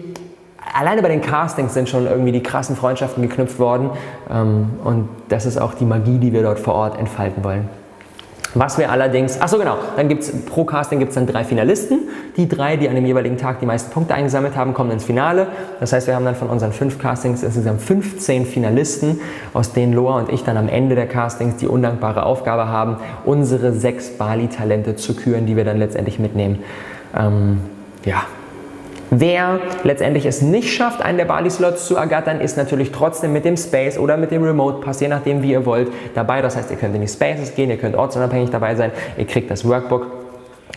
alleine 0.75 1.01
bei 1.01 1.09
den 1.09 1.23
Castings 1.23 1.73
sind 1.73 1.89
schon 1.89 2.07
irgendwie 2.07 2.33
die 2.33 2.43
krassen 2.43 2.77
Freundschaften 2.77 3.23
geknüpft 3.23 3.59
worden. 3.59 3.91
Ähm, 4.31 4.71
und 4.85 5.09
das 5.31 5.47
ist 5.47 5.59
auch 5.59 5.73
die 5.73 5.85
Magie, 5.85 6.19
die 6.19 6.35
wir 6.35 6.43
dort 6.43 6.59
vor 6.59 6.75
Ort 6.75 6.99
entfalten 6.99 7.43
wollen. 7.45 7.69
Was 8.55 8.79
wir 8.79 8.91
allerdings, 8.91 9.39
ach 9.41 9.49
so 9.49 9.59
genau, 9.59 9.77
dann 9.97 10.09
gibt 10.09 10.23
es 10.23 10.33
pro 10.47 10.65
Casting 10.65 11.01
gibt 11.01 11.11
es 11.11 11.17
dann 11.17 11.27
drei 11.27 11.43
Finalisten. 11.43 12.09
Die 12.37 12.49
drei, 12.49 12.77
die 12.77 12.89
an 12.89 12.95
dem 12.95 13.05
jeweiligen 13.05 13.37
Tag 13.37 13.59
die 13.59 13.67
meisten 13.67 13.91
Punkte 13.91 14.15
eingesammelt 14.15 14.57
haben, 14.57 14.75
kommen 14.75 14.93
ins 14.93 15.05
Finale. 15.05 15.49
Das 15.81 15.93
heißt, 15.93 16.07
wir 16.07 16.15
haben 16.15 16.25
dann 16.25 16.37
von 16.37 16.49
unseren 16.49 16.73
fünf 16.73 16.99
Castings 16.99 17.43
insgesamt 17.43 17.83
15 17.83 18.47
Finalisten, 18.47 19.21
aus 19.53 19.73
denen 19.73 19.93
Loa 19.93 20.19
und 20.19 20.33
ich 20.33 20.45
dann 20.45 20.57
am 20.57 20.69
Ende 20.69 20.95
der 20.95 21.09
Castings 21.09 21.57
die 21.57 21.67
undankbare 21.67 22.25
Aufgabe 22.25 22.69
haben, 22.69 22.99
unsere 23.25 23.73
sechs 23.73 24.11
Bali-Talente 24.11 24.95
zu 24.95 25.15
küren, 25.17 25.47
die 25.47 25.57
wir 25.57 25.65
dann 25.65 25.79
letztendlich 25.79 26.21
mitnehmen. 26.21 26.61
Ähm, 27.17 27.61
ja, 28.05 28.23
Wer 29.11 29.61
letztendlich 29.83 30.27
es 30.27 30.43
nicht 30.43 30.73
schafft, 30.73 31.03
einen 31.03 31.19
der 31.19 31.27
Bali-Slots 31.27 31.87
zu 31.87 31.97
ergattern, 31.97 32.41
ist 32.41 32.57
natürlich 32.57 32.91
trotzdem 32.91 33.33
mit 33.33 33.45
dem 33.45 33.57
Space 33.57 33.99
oder 33.99 34.17
mit 34.17 34.31
dem 34.31 34.43
Remote-Pass, 34.43 35.01
je 35.01 35.09
nachdem 35.09 35.43
wie 35.43 35.53
ihr 35.53 35.67
wollt, 35.67 35.89
dabei. 36.15 36.43
Das 36.43 36.57
heißt, 36.57 36.71
ihr 36.71 36.77
könnt 36.77 36.95
in 36.95 37.01
die 37.01 37.09
Spaces 37.09 37.55
gehen, 37.55 37.71
ihr 37.71 37.79
könnt 37.79 37.97
ortsunabhängig 37.97 38.51
dabei 38.51 38.75
sein, 38.75 38.91
ihr 39.17 39.27
kriegt 39.27 39.51
das 39.51 39.67
Workbook. 39.69 40.24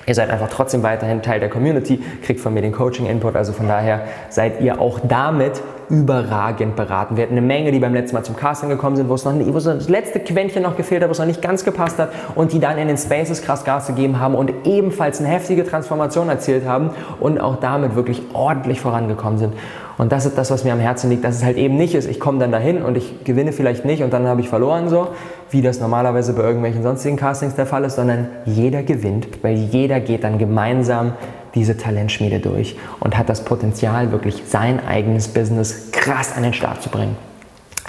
Ihr 0.05 0.15
seid 0.15 0.29
einfach 0.29 0.49
trotzdem 0.49 0.83
weiterhin 0.83 1.21
Teil 1.21 1.39
der 1.39 1.49
Community, 1.49 1.99
kriegt 2.21 2.39
von 2.39 2.53
mir 2.53 2.61
den 2.61 2.71
Coaching-Input, 2.71 3.35
also 3.35 3.51
von 3.53 3.67
daher 3.67 4.01
seid 4.29 4.61
ihr 4.61 4.79
auch 4.79 4.99
damit 4.99 5.61
überragend 5.89 6.75
beraten. 6.75 7.15
Wir 7.15 7.23
hatten 7.23 7.37
eine 7.37 7.45
Menge, 7.45 7.71
die 7.71 7.79
beim 7.79 7.93
letzten 7.93 8.15
Mal 8.15 8.23
zum 8.23 8.35
Casting 8.35 8.69
gekommen 8.69 8.97
sind, 8.97 9.07
wo 9.09 9.13
es 9.13 9.23
noch 9.23 9.33
wo 9.33 9.57
es 9.57 9.63
das 9.63 9.89
letzte 9.89 10.19
Quäntchen 10.19 10.63
noch 10.63 10.75
gefehlt 10.75 11.01
hat, 11.01 11.09
wo 11.09 11.13
es 11.13 11.19
noch 11.19 11.25
nicht 11.25 11.41
ganz 11.41 11.63
gepasst 11.63 11.97
hat 11.97 12.11
und 12.35 12.51
die 12.51 12.59
dann 12.59 12.77
in 12.77 12.87
den 12.87 12.97
Spaces 12.97 13.41
krass 13.41 13.63
Gas 13.63 13.87
gegeben 13.87 14.19
haben 14.19 14.35
und 14.35 14.51
ebenfalls 14.65 15.19
eine 15.19 15.29
heftige 15.29 15.65
Transformation 15.65 16.29
erzielt 16.29 16.65
haben 16.65 16.91
und 17.19 17.39
auch 17.39 17.57
damit 17.57 17.95
wirklich 17.95 18.21
ordentlich 18.33 18.81
vorangekommen 18.81 19.39
sind. 19.39 19.53
Und 19.97 20.11
das 20.11 20.25
ist 20.25 20.37
das, 20.37 20.51
was 20.51 20.63
mir 20.63 20.73
am 20.73 20.79
Herzen 20.79 21.09
liegt, 21.09 21.23
dass 21.23 21.35
es 21.37 21.43
halt 21.43 21.57
eben 21.57 21.75
nicht 21.75 21.95
ist, 21.95 22.07
ich 22.07 22.19
komme 22.19 22.37
dann 22.37 22.51
dahin 22.51 22.83
und 22.83 22.97
ich 22.97 23.23
gewinne 23.23 23.51
vielleicht 23.51 23.83
nicht 23.83 24.03
und 24.03 24.13
dann 24.13 24.27
habe 24.27 24.41
ich 24.41 24.49
verloren 24.49 24.89
so, 24.89 25.07
wie 25.51 25.61
das 25.61 25.79
normalerweise 25.79 26.33
bei 26.33 26.43
irgendwelchen 26.43 26.83
sonstigen 26.83 27.17
Castings 27.17 27.55
der 27.55 27.65
Fall 27.65 27.83
ist, 27.83 27.95
sondern 27.95 28.27
jeder 28.45 28.83
gewinnt, 28.83 29.27
weil 29.43 29.55
jeder 29.55 29.99
geht 29.99 30.23
dann 30.23 30.37
gemeinsam 30.37 31.13
diese 31.55 31.77
Talentschmiede 31.77 32.39
durch 32.39 32.77
und 32.99 33.17
hat 33.17 33.29
das 33.29 33.43
Potenzial, 33.43 34.11
wirklich 34.11 34.43
sein 34.47 34.85
eigenes 34.85 35.27
Business 35.27 35.91
krass 35.91 36.35
an 36.35 36.43
den 36.43 36.53
Start 36.53 36.81
zu 36.81 36.89
bringen. 36.89 37.15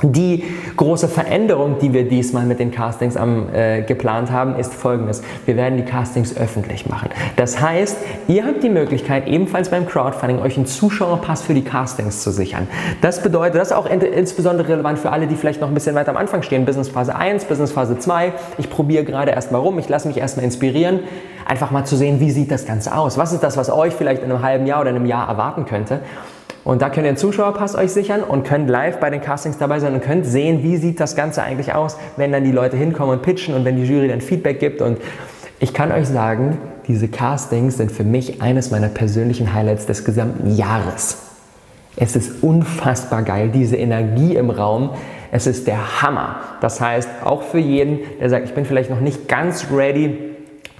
Die 0.03 0.45
große 0.77 1.09
Veränderung, 1.09 1.81
die 1.81 1.93
wir 1.93 2.09
diesmal 2.09 2.47
mit 2.47 2.61
den 2.61 2.71
Castings 2.71 3.17
am, 3.17 3.53
äh, 3.53 3.83
geplant 3.83 4.31
haben, 4.31 4.55
ist 4.55 4.73
folgendes. 4.73 5.23
Wir 5.45 5.57
werden 5.57 5.77
die 5.77 5.83
Castings 5.83 6.37
öffentlich 6.37 6.89
machen. 6.89 7.11
Das 7.35 7.61
heißt, 7.61 7.97
ihr 8.29 8.45
habt 8.45 8.63
die 8.63 8.69
Möglichkeit, 8.69 9.27
ebenfalls 9.27 9.71
beim 9.71 9.87
Crowdfunding 9.87 10.39
euch 10.39 10.57
einen 10.57 10.67
Zuschauerpass 10.67 11.43
für 11.43 11.53
die 11.53 11.65
Castings 11.65 12.23
zu 12.23 12.31
sichern. 12.31 12.69
Das 13.01 13.25
bedeutet, 13.25 13.57
das 13.57 13.69
ist 13.69 13.77
auch 13.77 13.87
in, 13.87 14.01
insbesondere 14.01 14.69
relevant 14.69 15.01
für 15.01 15.11
alle, 15.11 15.27
die 15.27 15.35
vielleicht 15.35 15.61
noch 15.61 15.67
ein 15.67 15.75
bisschen 15.75 15.97
weiter 15.97 16.11
am 16.11 16.17
Anfang 16.17 16.43
stehen. 16.43 16.65
Business 16.65 16.89
Phase 16.89 17.17
1, 17.17 17.47
Business 17.47 17.73
Phase 17.73 17.99
2. 17.99 18.33
Ich 18.59 18.71
probiere 18.71 19.03
gerade 19.03 19.33
erstmal 19.33 19.61
rum, 19.61 19.81
ich 19.81 19.89
lasse 19.89 20.07
mich 20.07 20.19
erstmal 20.19 20.45
inspirieren, 20.45 21.01
einfach 21.45 21.73
mal 21.73 21.85
zu 21.85 21.97
sehen, 21.97 22.21
wie 22.21 22.31
sieht 22.31 22.53
das 22.53 22.67
Ganze 22.67 22.97
aus. 22.97 23.19
Was 23.19 23.33
ist 23.33 23.43
das, 23.43 23.57
was 23.57 23.69
euch 23.69 23.95
vielleicht 23.95 24.23
in 24.23 24.31
einem 24.31 24.45
halben 24.45 24.67
Jahr 24.67 24.81
oder 24.81 24.91
einem 24.91 25.07
Jahr 25.07 25.29
erwarten 25.29 25.65
könnte? 25.65 26.03
Und 26.69 26.83
da 26.83 26.91
könnt 26.91 27.07
ihr 27.07 27.09
einen 27.09 27.17
Zuschauerpass 27.17 27.77
euch 27.77 27.93
sichern 27.93 28.23
und 28.23 28.45
könnt 28.45 28.69
live 28.69 29.01
bei 29.01 29.09
den 29.09 29.23
Castings 29.23 29.57
dabei 29.57 29.81
sein 29.81 29.95
und 29.95 30.03
könnt 30.03 30.27
sehen, 30.27 30.63
wie 30.63 30.77
sieht 30.77 31.01
das 31.01 31.17
Ganze 31.17 31.43
eigentlich 31.43 31.73
aus, 31.73 31.97
wenn 32.19 32.31
dann 32.31 32.45
die 32.45 32.53
Leute 32.53 32.77
hinkommen 32.77 33.15
und 33.15 33.23
pitchen 33.23 33.55
und 33.55 33.65
wenn 33.65 33.77
die 33.77 33.85
Jury 33.85 34.07
dann 34.07 34.21
Feedback 34.21 34.61
gibt. 34.61 34.83
Und 34.83 34.99
ich 35.61 35.73
kann 35.73 35.91
euch 35.91 36.07
sagen, 36.07 36.59
diese 36.87 37.09
Castings 37.09 37.79
sind 37.79 37.91
für 37.91 38.05
mich 38.05 38.43
eines 38.43 38.71
meiner 38.71 38.89
persönlichen 38.89 39.55
Highlights 39.55 39.87
des 39.87 40.05
gesamten 40.05 40.55
Jahres. 40.55 41.17
Es 41.97 42.15
ist 42.17 42.43
unfassbar 42.43 43.23
geil, 43.23 43.49
diese 43.49 43.79
Energie 43.79 44.37
im 44.37 44.51
Raum. 44.51 44.91
Es 45.33 45.47
ist 45.47 45.69
der 45.69 46.03
Hammer. 46.03 46.41
Das 46.61 46.83
heißt, 46.83 47.09
auch 47.25 47.45
für 47.45 47.57
jeden, 47.57 48.01
der 48.21 48.29
sagt, 48.29 48.45
ich 48.45 48.53
bin 48.53 48.67
vielleicht 48.67 48.91
noch 48.91 49.01
nicht 49.01 49.27
ganz 49.27 49.69
ready, 49.73 50.19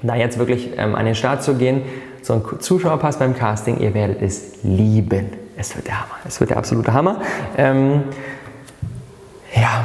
da 0.03 0.17
jetzt 0.17 0.39
wirklich 0.39 0.69
ähm, 0.77 0.95
an 0.95 1.07
den 1.07 1.15
Start 1.15 1.43
zu 1.43 1.55
gehen, 1.55 1.81
so 2.21 2.35
ein 2.35 2.43
Zuschauerpass 2.61 3.19
beim 3.19 3.35
Casting, 3.35 3.81
ihr 3.81 3.95
werdet 3.95 4.21
es 4.21 4.63
lieben. 4.63 5.48
Es 5.59 5.75
wird 5.75 5.89
der 5.89 6.01
Hammer. 6.01 6.15
Es 6.25 6.39
wird 6.39 6.51
der 6.51 6.57
absolute 6.57 6.93
Hammer. 6.93 7.21
Ähm, 7.57 8.05
ja. 9.55 9.85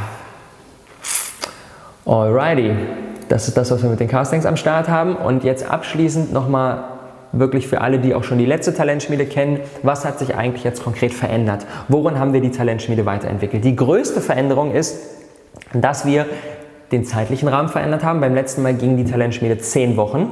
Alrighty. 2.05 2.75
Das 3.27 3.47
ist 3.47 3.57
das, 3.57 3.71
was 3.71 3.81
wir 3.81 3.89
mit 3.89 3.99
den 3.99 4.07
Castings 4.07 4.45
am 4.45 4.55
Start 4.55 4.87
haben. 4.87 5.15
Und 5.15 5.43
jetzt 5.43 5.67
abschließend 5.67 6.31
nochmal 6.31 6.83
wirklich 7.31 7.67
für 7.67 7.81
alle, 7.81 7.97
die 7.97 8.13
auch 8.13 8.23
schon 8.23 8.37
die 8.37 8.45
letzte 8.45 8.75
Talentschmiede 8.75 9.25
kennen, 9.25 9.61
was 9.81 10.05
hat 10.05 10.19
sich 10.19 10.35
eigentlich 10.35 10.63
jetzt 10.63 10.83
konkret 10.83 11.11
verändert? 11.11 11.65
Worin 11.87 12.19
haben 12.19 12.33
wir 12.33 12.41
die 12.41 12.51
Talentschmiede 12.51 13.07
weiterentwickelt? 13.07 13.65
Die 13.65 13.75
größte 13.75 14.21
Veränderung 14.21 14.71
ist, 14.71 14.99
dass 15.73 16.05
wir 16.05 16.27
den 16.91 17.03
zeitlichen 17.03 17.47
Rahmen 17.47 17.69
verändert 17.69 18.03
haben. 18.03 18.21
Beim 18.21 18.35
letzten 18.35 18.61
Mal 18.61 18.75
ging 18.75 18.95
die 18.95 19.05
Talentschmiede 19.05 19.57
zehn 19.57 19.97
Wochen. 19.97 20.31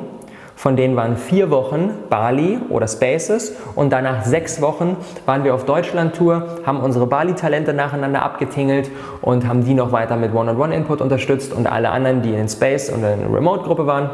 Von 0.62 0.76
denen 0.76 0.96
waren 0.96 1.18
vier 1.18 1.50
Wochen 1.50 1.90
Bali 2.08 2.60
oder 2.70 2.88
Spaces 2.88 3.56
und 3.74 3.92
danach 3.92 4.26
sechs 4.26 4.62
Wochen 4.62 4.96
waren 5.26 5.44
wir 5.44 5.56
auf 5.56 5.66
Deutschland-Tour, 5.66 6.60
haben 6.68 6.82
unsere 6.82 7.08
Bali-Talente 7.08 7.74
nacheinander 7.74 8.22
abgetingelt 8.22 8.92
und 9.24 9.48
haben 9.48 9.66
die 9.66 9.74
noch 9.74 9.92
weiter 9.92 10.18
mit 10.18 10.36
One-on-One-Input 10.36 11.02
unterstützt 11.02 11.52
und 11.52 11.66
alle 11.66 11.90
anderen, 11.90 12.22
die 12.22 12.30
in 12.30 12.36
den 12.36 12.48
Space 12.48 12.92
und 12.92 12.98
in 12.98 13.22
der 13.22 13.34
Remote-Gruppe 13.34 13.88
waren, 13.88 14.12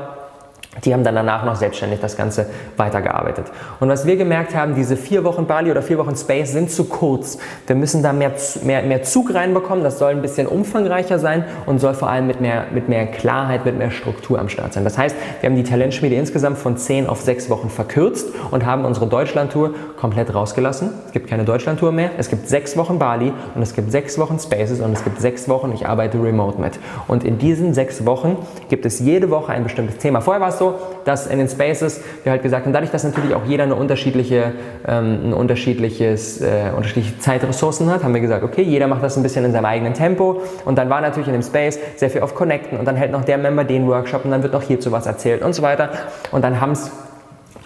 die 0.84 0.94
haben 0.94 1.04
dann 1.04 1.16
danach 1.16 1.46
noch 1.46 1.56
selbstständig 1.56 2.00
das 2.00 2.18
Ganze 2.18 2.48
weitergearbeitet. 2.76 3.46
Und 3.80 3.90
was 3.90 4.06
wir 4.06 4.16
gemerkt 4.18 4.56
haben, 4.56 4.76
diese 4.76 4.98
vier 4.98 5.24
Wochen 5.24 5.46
Bali 5.46 5.72
oder 5.72 5.82
vier 5.82 5.98
Wochen 5.98 6.16
Space 6.16 6.52
sind 6.52 6.72
zu 6.72 6.86
kurz. 6.86 7.38
Wir 7.66 7.76
müssen 7.76 8.04
da 8.04 8.14
mehr, 8.14 8.34
mehr, 8.64 8.84
mehr 8.84 9.04
Zug 9.04 9.34
reinbekommen. 9.34 9.84
Das 9.84 10.00
soll 10.00 10.12
ein 10.12 10.22
bisschen 10.22 10.48
umfangreicher 10.48 11.20
sein 11.20 11.46
und 11.66 11.80
soll 11.80 11.94
vor 11.94 12.10
allem 12.10 12.28
mit 12.28 12.42
mehr, 12.42 12.66
mit 12.74 12.90
mehr 12.90 13.08
Klarheit, 13.08 13.66
mit 13.66 13.78
mehr 13.78 13.92
Struktur 13.92 14.40
am 14.40 14.50
Start 14.50 14.74
sein. 14.74 14.84
Das 14.84 14.98
heißt, 14.98 15.16
wir 15.42 15.50
haben 15.50 15.56
die 15.56 15.64
Talentschmiede 15.64 16.16
insgesamt 16.16 16.58
von 16.58 16.78
zehn 16.78 17.08
auf 17.08 17.22
sechs 17.22 17.50
Wochen 17.50 17.70
verkürzt 17.70 18.28
und 18.52 18.66
haben 18.66 18.86
unsere 18.86 19.08
Deutschlandtour 19.08 19.72
komplett 19.98 20.34
rausgelassen. 20.34 20.92
Es 21.06 21.12
gibt 21.12 21.28
keine 21.28 21.44
Deutschlandtour 21.44 21.92
mehr. 21.92 22.12
Es 22.18 22.30
gibt 22.30 22.48
sechs 22.48 22.78
Wochen 22.78 23.00
Bali 23.00 23.34
und 23.56 23.62
es 23.62 23.74
gibt 23.74 23.92
sechs 23.92 24.18
Wochen 24.18 24.40
Spaces 24.40 24.82
und 24.82 24.94
es 24.94 25.04
gibt 25.04 25.20
sechs 25.20 25.50
Wochen, 25.50 25.72
ich 25.74 25.88
arbeite 25.88 26.22
remote 26.22 26.60
mit. 26.60 26.80
Und 27.08 27.24
in 27.24 27.38
diesen 27.38 27.74
sechs 27.74 28.06
Wochen 28.06 28.38
gibt 28.70 28.86
es 28.86 29.00
jede 29.00 29.30
Woche 29.30 29.52
ein 29.52 29.64
bestimmtes 29.64 29.98
Thema. 29.98 30.22
Vorher 30.22 30.42
war 30.42 30.50
es 30.50 30.60
so, 30.60 30.67
dass 31.06 31.28
in 31.28 31.40
den 31.40 31.48
Spaces 31.48 32.02
wir 32.24 32.32
halt 32.32 32.44
gesagt 32.44 32.66
haben, 32.66 32.74
dadurch, 32.74 32.92
dass 32.92 33.04
natürlich 33.04 33.34
auch 33.34 33.46
jeder 33.46 33.64
eine 33.64 33.76
unterschiedliche, 33.76 34.54
ähm, 34.88 35.30
ein 35.30 35.34
unterschiedliches, 35.34 36.42
äh, 36.42 36.72
unterschiedliche 36.76 37.20
Zeitressourcen 37.20 37.92
hat, 37.92 38.04
haben 38.04 38.14
wir 38.14 38.22
gesagt, 38.22 38.44
okay, 38.44 38.62
jeder 38.62 38.88
macht 38.88 39.04
das 39.04 39.18
ein 39.18 39.24
bisschen 39.24 39.46
in 39.46 39.52
seinem 39.52 39.66
eigenen 39.66 39.94
Tempo. 39.94 40.42
Und 40.66 40.78
dann 40.78 40.90
war 40.90 41.02
natürlich 41.02 41.28
in 41.28 41.34
dem 41.34 41.44
Space 41.44 41.80
sehr 41.96 42.10
viel 42.10 42.22
auf 42.22 42.36
Connecten 42.36 42.78
und 42.78 42.86
dann 42.86 42.96
hält 42.96 43.12
noch 43.12 43.24
der 43.24 43.38
Member 43.38 43.64
den 43.64 43.88
Workshop 43.88 44.26
und 44.26 44.32
dann 44.32 44.44
wird 44.44 44.54
noch 44.54 44.64
hierzu 44.64 44.92
was 44.92 45.06
erzählt 45.06 45.42
und 45.42 45.54
so 45.54 45.62
weiter. 45.62 45.90
Und 46.32 46.44
dann 46.44 46.62
haben 46.62 46.72
es 46.72 46.92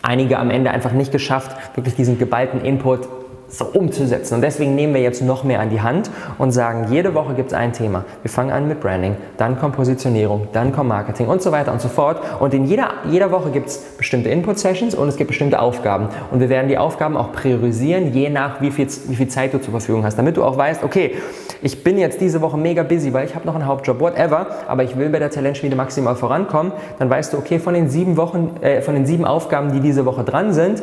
einige 0.01 0.39
am 0.39 0.49
Ende 0.49 0.71
einfach 0.71 0.91
nicht 0.91 1.11
geschafft, 1.11 1.55
wirklich 1.75 1.95
diesen 1.95 2.17
geballten 2.17 2.61
Input 2.61 3.07
so 3.51 3.65
umzusetzen. 3.65 4.35
Und 4.35 4.41
deswegen 4.41 4.75
nehmen 4.75 4.93
wir 4.93 5.01
jetzt 5.01 5.21
noch 5.21 5.43
mehr 5.43 5.59
an 5.59 5.69
die 5.69 5.81
Hand 5.81 6.09
und 6.37 6.51
sagen, 6.51 6.87
jede 6.89 7.13
Woche 7.13 7.33
gibt 7.33 7.51
es 7.51 7.57
ein 7.57 7.73
Thema. 7.73 8.05
Wir 8.21 8.31
fangen 8.31 8.51
an 8.51 8.67
mit 8.67 8.79
Branding, 8.79 9.17
dann 9.37 9.59
kommt 9.59 9.75
Positionierung, 9.75 10.47
dann 10.53 10.71
kommt 10.71 10.89
Marketing 10.89 11.27
und 11.27 11.41
so 11.41 11.51
weiter 11.51 11.71
und 11.71 11.81
so 11.81 11.89
fort. 11.89 12.21
Und 12.39 12.53
in 12.53 12.65
jeder, 12.65 12.91
jeder 13.09 13.31
Woche 13.31 13.51
gibt 13.51 13.67
es 13.67 13.77
bestimmte 13.97 14.29
Input-Sessions 14.29 14.95
und 14.95 15.09
es 15.09 15.17
gibt 15.17 15.27
bestimmte 15.27 15.59
Aufgaben. 15.59 16.07
Und 16.31 16.39
wir 16.39 16.49
werden 16.49 16.69
die 16.69 16.77
Aufgaben 16.77 17.17
auch 17.17 17.31
priorisieren, 17.33 18.13
je 18.13 18.29
nach 18.29 18.61
wie 18.61 18.71
viel, 18.71 18.87
wie 19.07 19.15
viel 19.15 19.27
Zeit 19.27 19.53
du 19.53 19.59
zur 19.59 19.71
Verfügung 19.71 20.05
hast, 20.05 20.17
damit 20.17 20.37
du 20.37 20.43
auch 20.43 20.57
weißt, 20.57 20.83
okay, 20.83 21.15
ich 21.61 21.83
bin 21.83 21.97
jetzt 21.97 22.21
diese 22.21 22.41
Woche 22.41 22.57
mega 22.57 22.83
busy, 22.83 23.13
weil 23.13 23.25
ich 23.25 23.35
habe 23.35 23.45
noch 23.45 23.53
einen 23.53 23.67
Hauptjob, 23.67 23.99
whatever, 23.99 24.47
aber 24.67 24.83
ich 24.83 24.97
will 24.97 25.09
bei 25.09 25.19
der 25.19 25.29
Talentschmiede 25.29 25.75
maximal 25.75 26.15
vorankommen, 26.15 26.71
dann 26.97 27.09
weißt 27.09 27.33
du, 27.33 27.37
okay, 27.37 27.59
von 27.59 27.73
den 27.73 27.89
sieben 27.89 28.17
Wochen, 28.17 28.55
äh, 28.61 28.81
von 28.81 28.95
den 28.95 29.05
sieben 29.05 29.25
Aufgaben, 29.25 29.71
die 29.71 29.79
diese 29.79 30.05
Woche 30.05 30.23
dran 30.23 30.53
sind, 30.53 30.81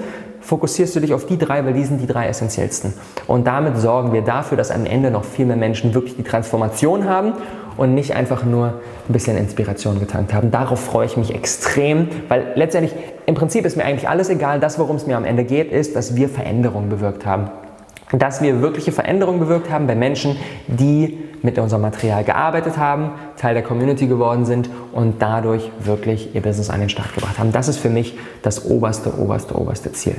fokussierst 0.49 0.97
du 0.97 1.01
dich 1.01 1.13
auf 1.13 1.27
die 1.27 1.37
drei, 1.37 1.63
weil 1.67 1.75
die 1.75 1.85
sind 1.85 2.01
die 2.01 2.07
drei 2.07 2.27
essentiellsten. 2.27 2.95
Und 3.27 3.47
damit 3.47 3.77
sorgen 3.77 4.15
wir 4.15 4.23
dafür, 4.23 4.57
dass 4.57 4.71
am 4.71 4.87
Ende 4.87 5.11
noch 5.11 5.25
viel 5.25 5.45
mehr 5.45 5.57
Menschen 5.57 5.93
wirklich 5.93 6.17
die 6.17 6.23
Transformation 6.23 7.07
haben 7.07 7.35
und 7.77 7.95
nicht 7.95 8.17
einfach 8.17 8.45
nur 8.45 8.69
ein 9.09 9.13
bisschen 9.13 9.37
Inspiration 9.37 10.01
getankt 10.01 10.33
haben. 10.33 10.51
Darauf 10.51 10.81
freue 10.81 11.05
ich 11.05 11.19
mich 11.19 11.35
extrem, 11.35 12.09
weil 12.29 12.53
letztendlich 12.55 12.95
im 13.27 13.35
Prinzip 13.35 13.67
ist 13.67 13.77
mir 13.77 13.85
eigentlich 13.85 14.09
alles 14.09 14.31
egal. 14.31 14.59
Das, 14.59 14.79
worum 14.79 14.97
es 14.97 15.07
mir 15.07 15.19
am 15.19 15.27
Ende 15.27 15.45
geht, 15.45 15.71
ist, 15.71 15.95
dass 15.95 16.17
wir 16.17 16.31
Veränderungen 16.31 16.89
bewirkt 16.89 17.27
haben. 17.27 17.51
Dass 18.13 18.41
wir 18.41 18.63
wirkliche 18.63 18.91
Veränderungen 18.91 19.41
bewirkt 19.41 19.71
haben 19.71 19.87
bei 19.87 19.95
Menschen, 19.95 20.35
die 20.67 21.19
mit 21.43 21.59
unserem 21.59 21.83
Material 21.83 22.25
gearbeitet 22.25 22.79
haben, 22.79 23.11
Teil 23.37 23.53
der 23.53 23.63
Community 23.63 24.07
geworden 24.07 24.47
sind 24.47 24.71
und 24.93 25.21
dadurch 25.21 25.71
wirklich 25.79 26.35
ihr 26.35 26.41
Business 26.41 26.71
an 26.71 26.81
den 26.81 26.89
Start 26.89 27.15
gebracht 27.15 27.39
haben. 27.39 27.53
Das 27.53 27.69
ist 27.69 27.77
für 27.77 27.91
mich 27.91 28.17
das 28.41 28.65
oberste, 28.65 29.19
oberste, 29.19 29.55
oberste 29.55 29.93
Ziel. 29.93 30.17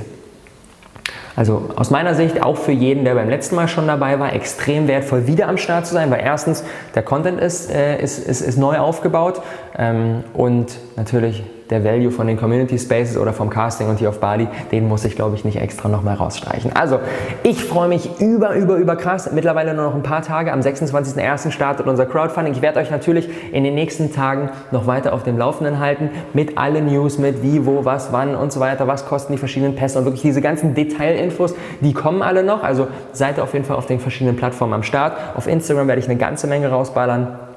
Also 1.40 1.70
aus 1.74 1.88
meiner 1.88 2.14
Sicht 2.14 2.42
auch 2.42 2.58
für 2.58 2.72
jeden, 2.72 3.06
der 3.06 3.14
beim 3.14 3.30
letzten 3.30 3.56
Mal 3.56 3.66
schon 3.66 3.86
dabei 3.86 4.20
war, 4.20 4.34
extrem 4.34 4.88
wertvoll, 4.88 5.26
wieder 5.26 5.48
am 5.48 5.56
Start 5.56 5.86
zu 5.86 5.94
sein, 5.94 6.10
weil 6.10 6.20
erstens 6.20 6.64
der 6.94 7.02
Content 7.02 7.40
ist, 7.40 7.70
äh, 7.70 7.98
ist, 7.98 8.18
ist, 8.18 8.42
ist 8.42 8.58
neu 8.58 8.76
aufgebaut 8.76 9.40
ähm, 9.78 10.22
und 10.34 10.76
natürlich 10.96 11.42
der 11.70 11.84
Value 11.84 12.10
von 12.10 12.26
den 12.26 12.36
Community 12.36 12.78
Spaces 12.78 13.16
oder 13.16 13.32
vom 13.32 13.50
Casting 13.50 13.88
und 13.88 13.98
hier 13.98 14.08
auf 14.08 14.20
Bali, 14.20 14.48
den 14.72 14.88
muss 14.88 15.04
ich 15.04 15.16
glaube 15.16 15.36
ich 15.36 15.44
nicht 15.44 15.60
extra 15.60 15.88
nochmal 15.88 16.16
rausstreichen. 16.16 16.72
Also, 16.74 17.00
ich 17.42 17.64
freue 17.64 17.88
mich 17.88 18.20
über, 18.20 18.54
über, 18.54 18.76
über 18.76 18.96
krass. 18.96 19.30
Mittlerweile 19.32 19.74
nur 19.74 19.84
noch 19.84 19.94
ein 19.94 20.02
paar 20.02 20.22
Tage. 20.22 20.52
Am 20.52 20.60
26.01. 20.60 21.50
startet 21.50 21.86
unser 21.86 22.06
Crowdfunding. 22.06 22.54
Ich 22.54 22.62
werde 22.62 22.80
euch 22.80 22.90
natürlich 22.90 23.28
in 23.52 23.64
den 23.64 23.74
nächsten 23.74 24.12
Tagen 24.12 24.50
noch 24.70 24.86
weiter 24.86 25.12
auf 25.12 25.22
dem 25.22 25.38
Laufenden 25.38 25.78
halten 25.78 26.10
mit 26.32 26.58
allen 26.58 26.86
News, 26.86 27.18
mit 27.18 27.42
wie, 27.42 27.66
wo, 27.66 27.84
was, 27.84 28.12
wann 28.12 28.34
und 28.34 28.52
so 28.52 28.60
weiter. 28.60 28.86
Was 28.86 29.06
kosten 29.06 29.32
die 29.32 29.38
verschiedenen 29.38 29.76
Pässe 29.76 29.98
und 29.98 30.04
wirklich 30.04 30.22
diese 30.22 30.40
ganzen 30.40 30.74
Detailinfos, 30.74 31.54
die 31.80 31.92
kommen 31.92 32.22
alle 32.22 32.42
noch. 32.42 32.62
Also 32.62 32.88
seid 33.12 33.38
auf 33.40 33.52
jeden 33.52 33.64
Fall 33.64 33.76
auf 33.76 33.86
den 33.86 34.00
verschiedenen 34.00 34.36
Plattformen 34.36 34.72
am 34.72 34.82
Start. 34.82 35.16
Auf 35.36 35.46
Instagram 35.46 35.88
werde 35.88 36.00
ich 36.00 36.08
eine 36.08 36.18
ganze 36.18 36.46
Menge 36.46 36.68
rausballern. 36.68 37.49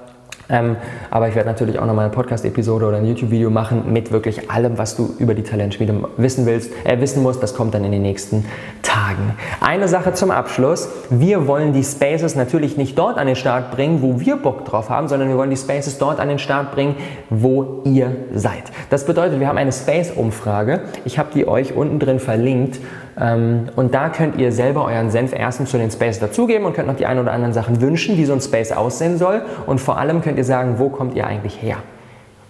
Ähm, 0.50 0.76
aber 1.10 1.28
ich 1.30 1.36
werde 1.36 1.50
natürlich 1.50 1.80
auch 1.80 1.86
nochmal 1.86 2.06
eine 2.06 2.14
Podcast-Episode 2.14 2.86
oder 2.86 2.98
ein 2.98 3.06
YouTube-Video 3.06 3.50
machen 3.50 3.92
mit 3.92 4.12
wirklich 4.12 4.52
allem, 4.52 4.78
was 4.78 4.96
du 4.96 5.14
über 5.20 5.34
die 5.34 5.44
Talentschmiede 5.44 5.96
wissen 6.18 6.46
willst, 6.46 6.72
äh, 6.84 7.00
wissen 7.00 7.24
musst. 7.24 7.42
Das 7.42 7.54
kommt 7.56 7.74
dann 7.74 7.84
in 7.86 7.92
den 7.92 8.02
nächsten 8.02 8.46
Tagen. 8.82 9.36
Eine 9.62 9.88
Sache 9.88 10.14
zum 10.14 10.32
Abschluss. 10.32 10.90
Wir 11.10 11.48
wollen 11.48 11.74
die 11.74 11.84
Spaces 11.84 12.36
natürlich 12.36 12.78
nicht 12.78 12.98
dort 12.98 13.18
an 13.18 13.28
den 13.28 13.36
Start 13.36 13.72
bringen, 13.72 14.02
wo 14.02 14.20
wir 14.20 14.36
Bock 14.36 14.66
drauf 14.66 14.90
haben, 14.90 15.08
sondern 15.08 15.30
wir 15.30 15.38
wollen 15.38 15.50
die 15.50 15.58
Spaces 15.58 15.98
dort 15.98 16.20
an 16.20 16.28
den 16.28 16.40
Start 16.40 16.72
bringen, 16.72 16.96
wo 17.30 17.82
ihr 17.86 18.16
seid. 18.34 18.64
Das 18.90 19.06
bedeutet, 19.06 19.40
wir 19.40 19.48
haben 19.48 19.58
eine 19.58 19.72
Space-Umfrage. 19.72 20.82
Ich 21.06 21.18
habe 21.18 21.30
die 21.34 21.48
euch 21.48 21.74
unten 21.74 22.00
drin 22.00 22.20
verlinkt. 22.20 22.80
Ähm, 23.20 23.70
und 23.76 23.94
da 23.94 24.10
könnt 24.10 24.38
ihr 24.38 24.52
selber 24.52 24.86
euren 24.86 25.10
Senf 25.12 25.34
erstens 25.34 25.72
zu 25.72 25.78
den 25.78 25.92
Space 25.92 26.20
dazugeben 26.20 26.66
und 26.66 26.74
könnt 26.74 26.88
noch 26.88 26.96
die 26.96 27.06
ein 27.06 27.20
oder 27.20 27.32
anderen 27.32 27.54
Sachen 27.54 27.82
wünschen, 27.82 28.18
wie 28.18 28.26
so 28.26 28.34
ein 28.34 28.42
Space 28.42 28.72
aussehen 28.72 29.18
soll. 29.18 29.42
Und 29.66 29.80
vor 29.80 29.98
allem 29.98 30.22
könnt 30.22 30.38
ihr 30.38 30.46
sagen, 30.46 30.76
wo 30.78 30.90
kommt 30.90 31.16
ihr 31.16 31.28
eigentlich 31.28 31.62
her? 31.62 31.78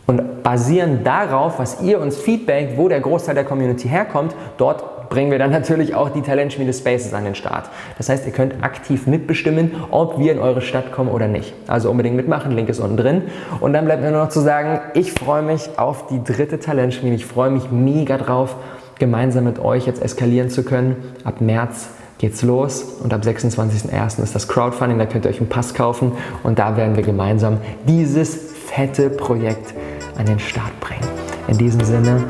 Und 0.06 0.44
basierend 0.44 1.08
darauf, 1.08 1.60
was 1.60 1.82
ihr 1.82 2.00
uns 2.00 2.18
feedbackt, 2.18 2.78
wo 2.78 2.90
der 2.90 3.00
Großteil 3.00 3.36
der 3.36 3.46
Community 3.46 3.88
herkommt, 3.88 4.36
dort 4.58 5.10
bringen 5.10 5.32
wir 5.32 5.40
dann 5.40 5.52
natürlich 5.52 5.96
auch 5.96 6.10
die 6.10 6.22
Talentschmiede 6.22 6.74
Spaces 6.74 7.14
an 7.14 7.24
den 7.24 7.36
Start. 7.36 7.70
Das 7.98 8.10
heißt, 8.10 8.26
ihr 8.26 8.34
könnt 8.34 8.64
aktiv 8.64 9.06
mitbestimmen, 9.06 9.72
ob 9.92 10.20
wir 10.20 10.32
in 10.32 10.40
eure 10.40 10.62
Stadt 10.62 10.92
kommen 10.92 11.10
oder 11.10 11.28
nicht. 11.28 11.54
Also 11.68 11.90
unbedingt 11.92 12.16
mitmachen, 12.16 12.52
Link 12.52 12.68
ist 12.68 12.80
unten 12.80 12.98
drin. 12.98 13.22
Und 13.62 13.74
dann 13.74 13.86
bleibt 13.86 14.02
mir 14.02 14.12
nur 14.12 14.24
noch 14.24 14.30
zu 14.30 14.40
sagen, 14.40 14.82
ich 14.96 15.14
freue 15.14 15.44
mich 15.44 15.70
auf 15.78 16.08
die 16.08 16.24
dritte 16.24 16.60
Talentschmiede. 16.60 17.16
Ich 17.16 17.26
freue 17.26 17.52
mich 17.52 17.70
mega 17.72 18.18
drauf 18.18 18.56
gemeinsam 19.00 19.44
mit 19.46 19.60
euch 19.60 19.86
jetzt 19.86 20.02
eskalieren 20.02 20.50
zu 20.50 20.64
können. 20.64 20.96
Ab 21.24 21.42
März 21.42 21.90
geht's 22.18 22.42
los 22.42 22.84
und 23.04 23.14
ab 23.14 23.22
26.01. 23.22 24.24
ist 24.24 24.36
das 24.36 24.48
Crowdfunding, 24.48 24.98
da 24.98 25.06
könnt 25.06 25.26
ihr 25.26 25.30
euch 25.30 25.40
einen 25.40 25.50
Pass 25.50 25.74
kaufen 25.74 26.14
und 26.44 26.60
da 26.60 26.78
werden 26.78 26.96
wir 26.96 27.04
gemeinsam 27.04 27.58
dieses 27.88 28.36
fette 28.66 29.10
Projekt 29.10 29.74
an 30.18 30.26
den 30.26 30.40
Start 30.40 30.80
bringen. 30.80 31.08
In 31.48 31.58
diesem 31.58 31.82
Sinne, 31.82 32.24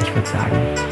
ich 0.00 0.14
würde 0.14 0.28
sagen, 0.28 0.91